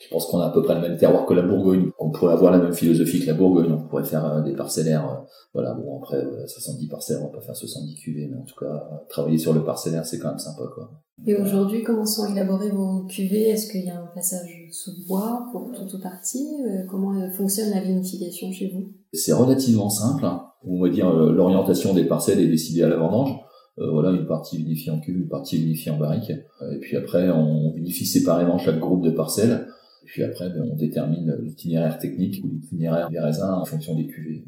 Je 0.00 0.08
pense 0.08 0.26
qu'on 0.26 0.38
a 0.38 0.46
à 0.46 0.50
peu 0.50 0.62
près 0.62 0.74
le 0.74 0.80
même 0.80 0.96
terroir 0.96 1.26
que 1.26 1.34
la 1.34 1.42
Bourgogne. 1.42 1.90
On 1.98 2.10
pourrait 2.10 2.32
avoir 2.32 2.50
la 2.50 2.58
même 2.58 2.72
philosophie 2.72 3.20
que 3.20 3.26
la 3.26 3.34
Bourgogne. 3.34 3.70
On 3.70 3.86
pourrait 3.86 4.04
faire 4.04 4.24
euh, 4.24 4.40
des 4.40 4.54
parcellaires. 4.54 5.06
Euh, 5.06 5.26
voilà, 5.52 5.74
bon 5.74 5.98
après 5.98 6.24
70 6.46 6.86
euh, 6.86 6.90
parcelles, 6.90 7.18
on 7.20 7.26
va 7.26 7.32
pas 7.32 7.42
faire 7.42 7.54
70 7.54 7.94
cuvées, 7.96 8.26
mais 8.30 8.38
en 8.38 8.44
tout 8.44 8.58
cas 8.58 8.88
travailler 9.10 9.36
sur 9.36 9.52
le 9.52 9.62
parcellaire, 9.62 10.06
c'est 10.06 10.18
quand 10.18 10.30
même 10.30 10.38
sympa 10.38 10.62
quoi. 10.74 10.90
Et 11.26 11.36
aujourd'hui, 11.36 11.82
comment 11.82 12.06
sont 12.06 12.32
élaborées 12.32 12.70
vos 12.70 13.04
cuvées? 13.04 13.50
Est-ce 13.50 13.70
qu'il 13.70 13.84
y 13.84 13.90
a 13.90 14.00
un 14.00 14.06
passage 14.14 14.68
sous 14.72 14.92
bois 15.06 15.44
pour 15.52 15.70
toute 15.72 15.92
ou 15.92 16.00
partie? 16.00 16.48
Comment 16.88 17.30
fonctionne 17.32 17.68
la 17.68 17.80
vinification 17.80 18.50
chez 18.50 18.72
vous? 18.72 18.94
C'est 19.12 19.34
relativement 19.34 19.90
simple. 19.90 20.24
Hein. 20.24 20.46
On 20.66 20.80
va 20.80 20.88
dire 20.88 21.12
l'orientation 21.12 21.92
des 21.92 22.04
parcelles 22.04 22.40
est 22.40 22.48
décidée 22.48 22.84
à 22.84 22.88
la 22.88 22.96
vendange. 22.96 23.34
voilà, 23.76 24.12
une 24.12 24.26
partie 24.26 24.56
vinifiée 24.56 24.92
en 24.92 25.00
cuve, 25.00 25.18
une 25.18 25.28
partie 25.28 25.58
vinifiée 25.58 25.92
en 25.92 25.98
barrique. 25.98 26.30
Et 26.30 26.78
puis 26.80 26.96
après, 26.96 27.28
on 27.28 27.74
vinifie 27.74 28.06
séparément 28.06 28.56
chaque 28.56 28.78
groupe 28.78 29.02
de 29.02 29.10
parcelles. 29.10 29.66
Puis 30.10 30.24
après, 30.24 30.50
ben, 30.50 30.68
on 30.68 30.74
détermine 30.74 31.38
l'itinéraire 31.40 31.96
technique 31.96 32.42
ou 32.44 32.48
l'itinéraire 32.48 33.08
des 33.10 33.20
raisins 33.20 33.54
en 33.54 33.64
fonction 33.64 33.94
des 33.94 34.08
cuvées. 34.08 34.44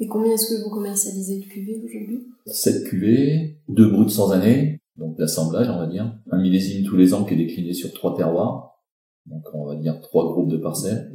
Et 0.00 0.06
combien 0.06 0.32
est-ce 0.32 0.54
que 0.54 0.64
vous 0.64 0.70
commercialisez 0.70 1.40
de 1.40 1.44
cuvées 1.44 1.82
aujourd'hui? 1.84 2.28
7 2.46 2.84
cuvées, 2.84 3.58
2 3.68 3.90
brutes 3.90 4.08
sans 4.08 4.30
année, 4.30 4.80
donc 4.96 5.18
l'assemblage 5.18 5.68
on 5.68 5.78
va 5.78 5.86
dire. 5.86 6.18
Un 6.30 6.40
millésime 6.40 6.86
tous 6.86 6.96
les 6.96 7.12
ans 7.12 7.24
qui 7.24 7.34
est 7.34 7.36
décliné 7.36 7.74
sur 7.74 7.92
trois 7.92 8.16
terroirs, 8.16 8.80
donc 9.26 9.42
on 9.52 9.66
va 9.66 9.76
dire 9.76 10.00
trois 10.00 10.32
groupes 10.32 10.48
de 10.48 10.56
parcelles. 10.56 11.12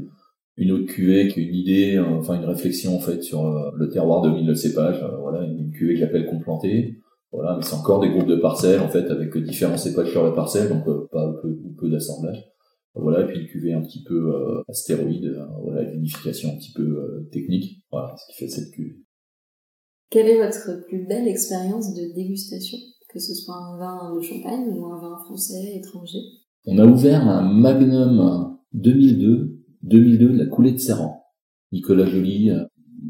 Une 0.57 0.71
autre 0.71 0.85
cuvée 0.85 1.27
qui 1.27 1.39
est 1.39 1.45
une 1.45 1.55
idée, 1.55 1.99
enfin 1.99 2.35
une 2.35 2.45
réflexion 2.45 2.95
en 2.95 2.99
fait 2.99 3.23
sur 3.23 3.47
euh, 3.47 3.71
le 3.75 3.89
terroir 3.89 4.21
de 4.21 4.29
mille 4.29 4.55
cépages. 4.55 5.01
Euh, 5.01 5.17
voilà, 5.17 5.43
une 5.43 5.71
cuvée 5.71 5.95
que 5.95 6.01
j'appelle 6.01 6.27
complantée. 6.27 6.99
Voilà, 7.31 7.57
mais 7.57 7.63
c'est 7.63 7.75
encore 7.75 7.99
des 7.99 8.09
groupes 8.09 8.27
de 8.27 8.35
parcelles 8.35 8.79
en 8.79 8.89
fait 8.89 9.09
avec 9.09 9.35
différents 9.39 9.77
cépages 9.77 10.11
sur 10.11 10.23
la 10.23 10.31
parcelle, 10.31 10.69
donc 10.69 10.87
euh, 10.87 11.09
pas 11.11 11.33
peu, 11.41 11.57
peu 11.79 11.89
d'assemblage. 11.89 12.54
Voilà, 12.95 13.21
et 13.21 13.25
puis 13.27 13.41
une 13.41 13.47
cuvée 13.47 13.73
un 13.73 13.81
petit 13.81 14.03
peu 14.03 14.33
euh, 14.33 14.63
astéroïde, 14.69 15.25
euh, 15.25 15.45
voilà, 15.61 15.81
une 15.83 15.99
unification 15.99 16.49
un 16.49 16.55
petit 16.55 16.71
peu 16.71 16.83
euh, 16.83 17.29
technique. 17.31 17.83
Voilà, 17.91 18.15
ce 18.15 18.31
qui 18.31 18.39
fait 18.39 18.47
cette 18.47 18.71
cuvée. 18.71 19.01
Quelle 20.09 20.27
est 20.27 20.37
votre 20.37 20.85
plus 20.87 21.05
belle 21.05 21.27
expérience 21.27 21.93
de 21.93 22.15
dégustation? 22.15 22.77
Que 23.09 23.19
ce 23.19 23.33
soit 23.33 23.55
un 23.55 23.77
vin 23.77 24.15
de 24.15 24.21
champagne 24.21 24.69
ou 24.69 24.85
un 24.85 24.99
vin 24.99 25.17
français, 25.25 25.75
étranger? 25.75 26.19
On 26.65 26.77
a 26.77 26.85
ouvert 26.85 27.27
un 27.27 27.41
Magnum 27.41 28.57
2002, 28.73 29.59
2002 29.83 30.29
de 30.29 30.37
la 30.37 30.45
coulée 30.45 30.71
de 30.71 30.77
Serran. 30.77 31.21
Nicolas 31.73 32.05
Joly, 32.05 32.51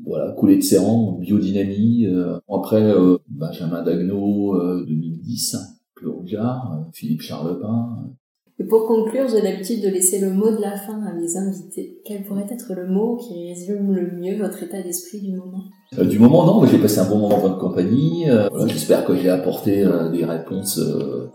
voilà, 0.06 0.32
coulée 0.34 0.58
de 0.58 0.62
Serran, 0.62 1.20
biodynamie. 1.20 2.08
après, 2.50 2.94
Benjamin 3.30 3.84
Dagno, 3.84 4.84
2010, 4.86 5.58
Claude 5.96 6.16
Rougeard, 6.16 6.90
Philippe 6.94 7.22
Charlepin, 7.22 8.16
et 8.58 8.64
pour 8.64 8.86
conclure, 8.88 9.28
j'ai 9.28 9.42
l'habitude 9.42 9.84
de 9.84 9.90
laisser 9.90 10.20
le 10.20 10.32
mot 10.32 10.50
de 10.50 10.62
la 10.62 10.78
fin 10.78 11.02
à 11.04 11.14
mes 11.14 11.36
invités. 11.36 12.00
Quel 12.06 12.24
pourrait 12.24 12.48
être 12.50 12.74
le 12.74 12.88
mot 12.88 13.18
qui 13.18 13.50
résume 13.50 13.92
le 13.92 14.12
mieux 14.18 14.38
votre 14.38 14.64
état 14.64 14.82
d'esprit 14.82 15.20
du 15.20 15.32
moment? 15.36 15.64
Euh, 15.98 16.06
Du 16.06 16.20
moment, 16.20 16.46
non, 16.46 16.66
j'ai 16.66 16.78
passé 16.78 17.00
un 17.00 17.06
bon 17.10 17.18
moment 17.18 17.36
dans 17.36 17.42
votre 17.42 17.58
compagnie. 17.58 18.30
Euh, 18.30 18.48
J'espère 18.68 19.04
que 19.06 19.14
j'ai 19.16 19.30
apporté 19.30 19.84
euh, 19.84 20.10
des 20.10 20.24
réponses 20.24 20.80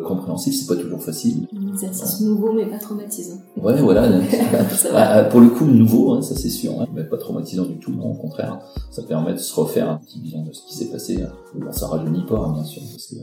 compréhensibles. 0.02 0.56
C'est 0.56 0.66
pas 0.74 0.80
toujours 0.80 1.02
facile. 1.02 1.46
Un 1.54 1.68
exercice 1.72 2.22
nouveau, 2.22 2.52
mais 2.54 2.64
pas 2.66 2.78
traumatisant. 2.78 3.36
Ouais, 3.60 3.80
voilà. 3.80 4.08
Ah, 4.94 5.24
pour 5.24 5.40
le 5.40 5.48
coup, 5.50 5.66
nouveau, 5.66 6.14
hein, 6.14 6.22
ça 6.22 6.34
c'est 6.34 6.48
sûr, 6.48 6.72
hein, 6.80 6.86
mais 6.94 7.04
pas 7.04 7.16
traumatisant 7.18 7.64
du 7.64 7.78
tout. 7.78 7.92
Non, 7.92 8.12
au 8.12 8.14
contraire, 8.14 8.60
ça 8.90 9.02
permet 9.02 9.32
de 9.34 9.38
se 9.38 9.54
refaire 9.54 9.90
un 9.90 9.96
petit 9.96 10.20
vision 10.20 10.42
de 10.42 10.52
ce 10.52 10.66
qui 10.66 10.74
s'est 10.74 10.90
passé. 10.90 11.18
Bon, 11.54 11.70
ça 11.70 11.86
rajeunit 11.86 12.24
pas, 12.26 12.38
hein, 12.38 12.52
bien 12.54 12.64
sûr, 12.64 12.82
parce 12.90 13.06
que 13.08 13.16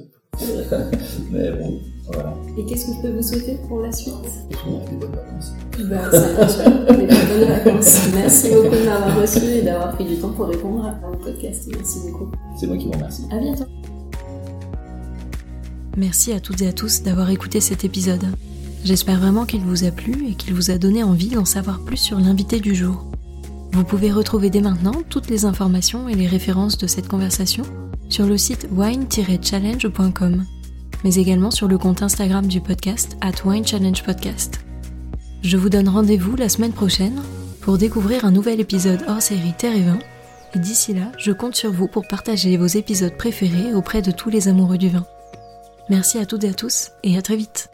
Mais 1.31 1.51
bon, 1.51 1.79
voilà. 2.05 2.33
Et 2.57 2.65
qu'est-ce 2.65 2.87
que 2.87 2.91
je 2.93 3.01
peux 3.01 3.15
vous 3.15 3.21
souhaiter 3.23 3.57
pour 3.67 3.81
la 3.81 3.91
suite? 3.91 4.13
Des 4.49 4.95
bonnes 4.95 5.11
vacances. 5.11 5.53
Ben, 5.77 6.01
c'est. 6.11 6.97
Des 6.97 7.07
bonnes 7.07 7.49
vacances. 7.49 8.07
Merci 8.13 8.49
beaucoup 8.51 8.75
de 8.75 8.85
m'avoir 8.85 9.21
reçu 9.21 9.45
et 9.45 9.61
d'avoir 9.61 9.91
pris 9.93 10.05
du 10.05 10.17
temps 10.17 10.29
pour 10.29 10.47
répondre 10.47 10.85
à 10.85 11.07
mon 11.07 11.17
podcast. 11.17 11.69
Merci 11.73 11.99
beaucoup. 12.05 12.31
C'est 12.59 12.67
moi 12.67 12.77
qui 12.77 12.85
vous 12.85 12.91
remercie. 12.91 13.23
À 13.31 13.39
bientôt. 13.39 13.65
Merci 15.97 16.33
à 16.33 16.39
toutes 16.39 16.61
et 16.61 16.67
à 16.67 16.73
tous 16.73 17.01
d'avoir 17.01 17.29
écouté 17.31 17.59
cet 17.59 17.83
épisode. 17.83 18.23
J'espère 18.83 19.19
vraiment 19.19 19.45
qu'il 19.45 19.61
vous 19.61 19.83
a 19.83 19.91
plu 19.91 20.27
et 20.29 20.35
qu'il 20.35 20.53
vous 20.53 20.69
a 20.69 20.77
donné 20.77 21.03
envie 21.03 21.29
d'en 21.29 21.45
savoir 21.45 21.79
plus 21.81 21.97
sur 21.97 22.19
l'invité 22.19 22.59
du 22.59 22.75
jour. 22.75 23.03
Vous 23.73 23.83
pouvez 23.83 24.11
retrouver 24.11 24.49
dès 24.49 24.61
maintenant 24.61 25.01
toutes 25.09 25.29
les 25.29 25.45
informations 25.45 26.07
et 26.07 26.13
les 26.13 26.27
références 26.27 26.77
de 26.77 26.87
cette 26.87 27.07
conversation 27.07 27.63
sur 28.09 28.25
le 28.25 28.37
site 28.37 28.67
wine-challenge.com, 28.71 30.45
mais 31.03 31.15
également 31.15 31.51
sur 31.51 31.67
le 31.67 31.77
compte 31.77 32.01
Instagram 32.01 32.47
du 32.47 32.61
podcast 32.61 33.17
at 33.21 33.45
Wine 33.45 33.65
Challenge 33.65 34.03
Podcast. 34.03 34.61
Je 35.43 35.57
vous 35.57 35.69
donne 35.69 35.89
rendez-vous 35.89 36.35
la 36.35 36.49
semaine 36.49 36.73
prochaine 36.73 37.21
pour 37.61 37.77
découvrir 37.77 38.25
un 38.25 38.31
nouvel 38.31 38.59
épisode 38.59 39.03
hors 39.07 39.21
série 39.21 39.53
Terre 39.57 39.75
et 39.75 39.83
Vin, 39.83 39.99
et 40.55 40.59
d'ici 40.59 40.93
là, 40.93 41.11
je 41.17 41.31
compte 41.31 41.55
sur 41.55 41.71
vous 41.71 41.87
pour 41.87 42.07
partager 42.07 42.57
vos 42.57 42.67
épisodes 42.67 43.15
préférés 43.17 43.73
auprès 43.73 44.01
de 44.01 44.11
tous 44.11 44.29
les 44.29 44.47
amoureux 44.47 44.77
du 44.77 44.89
vin. 44.89 45.05
Merci 45.89 46.17
à 46.17 46.25
toutes 46.25 46.43
et 46.43 46.49
à 46.49 46.53
tous, 46.53 46.91
et 47.03 47.17
à 47.17 47.21
très 47.21 47.35
vite 47.35 47.69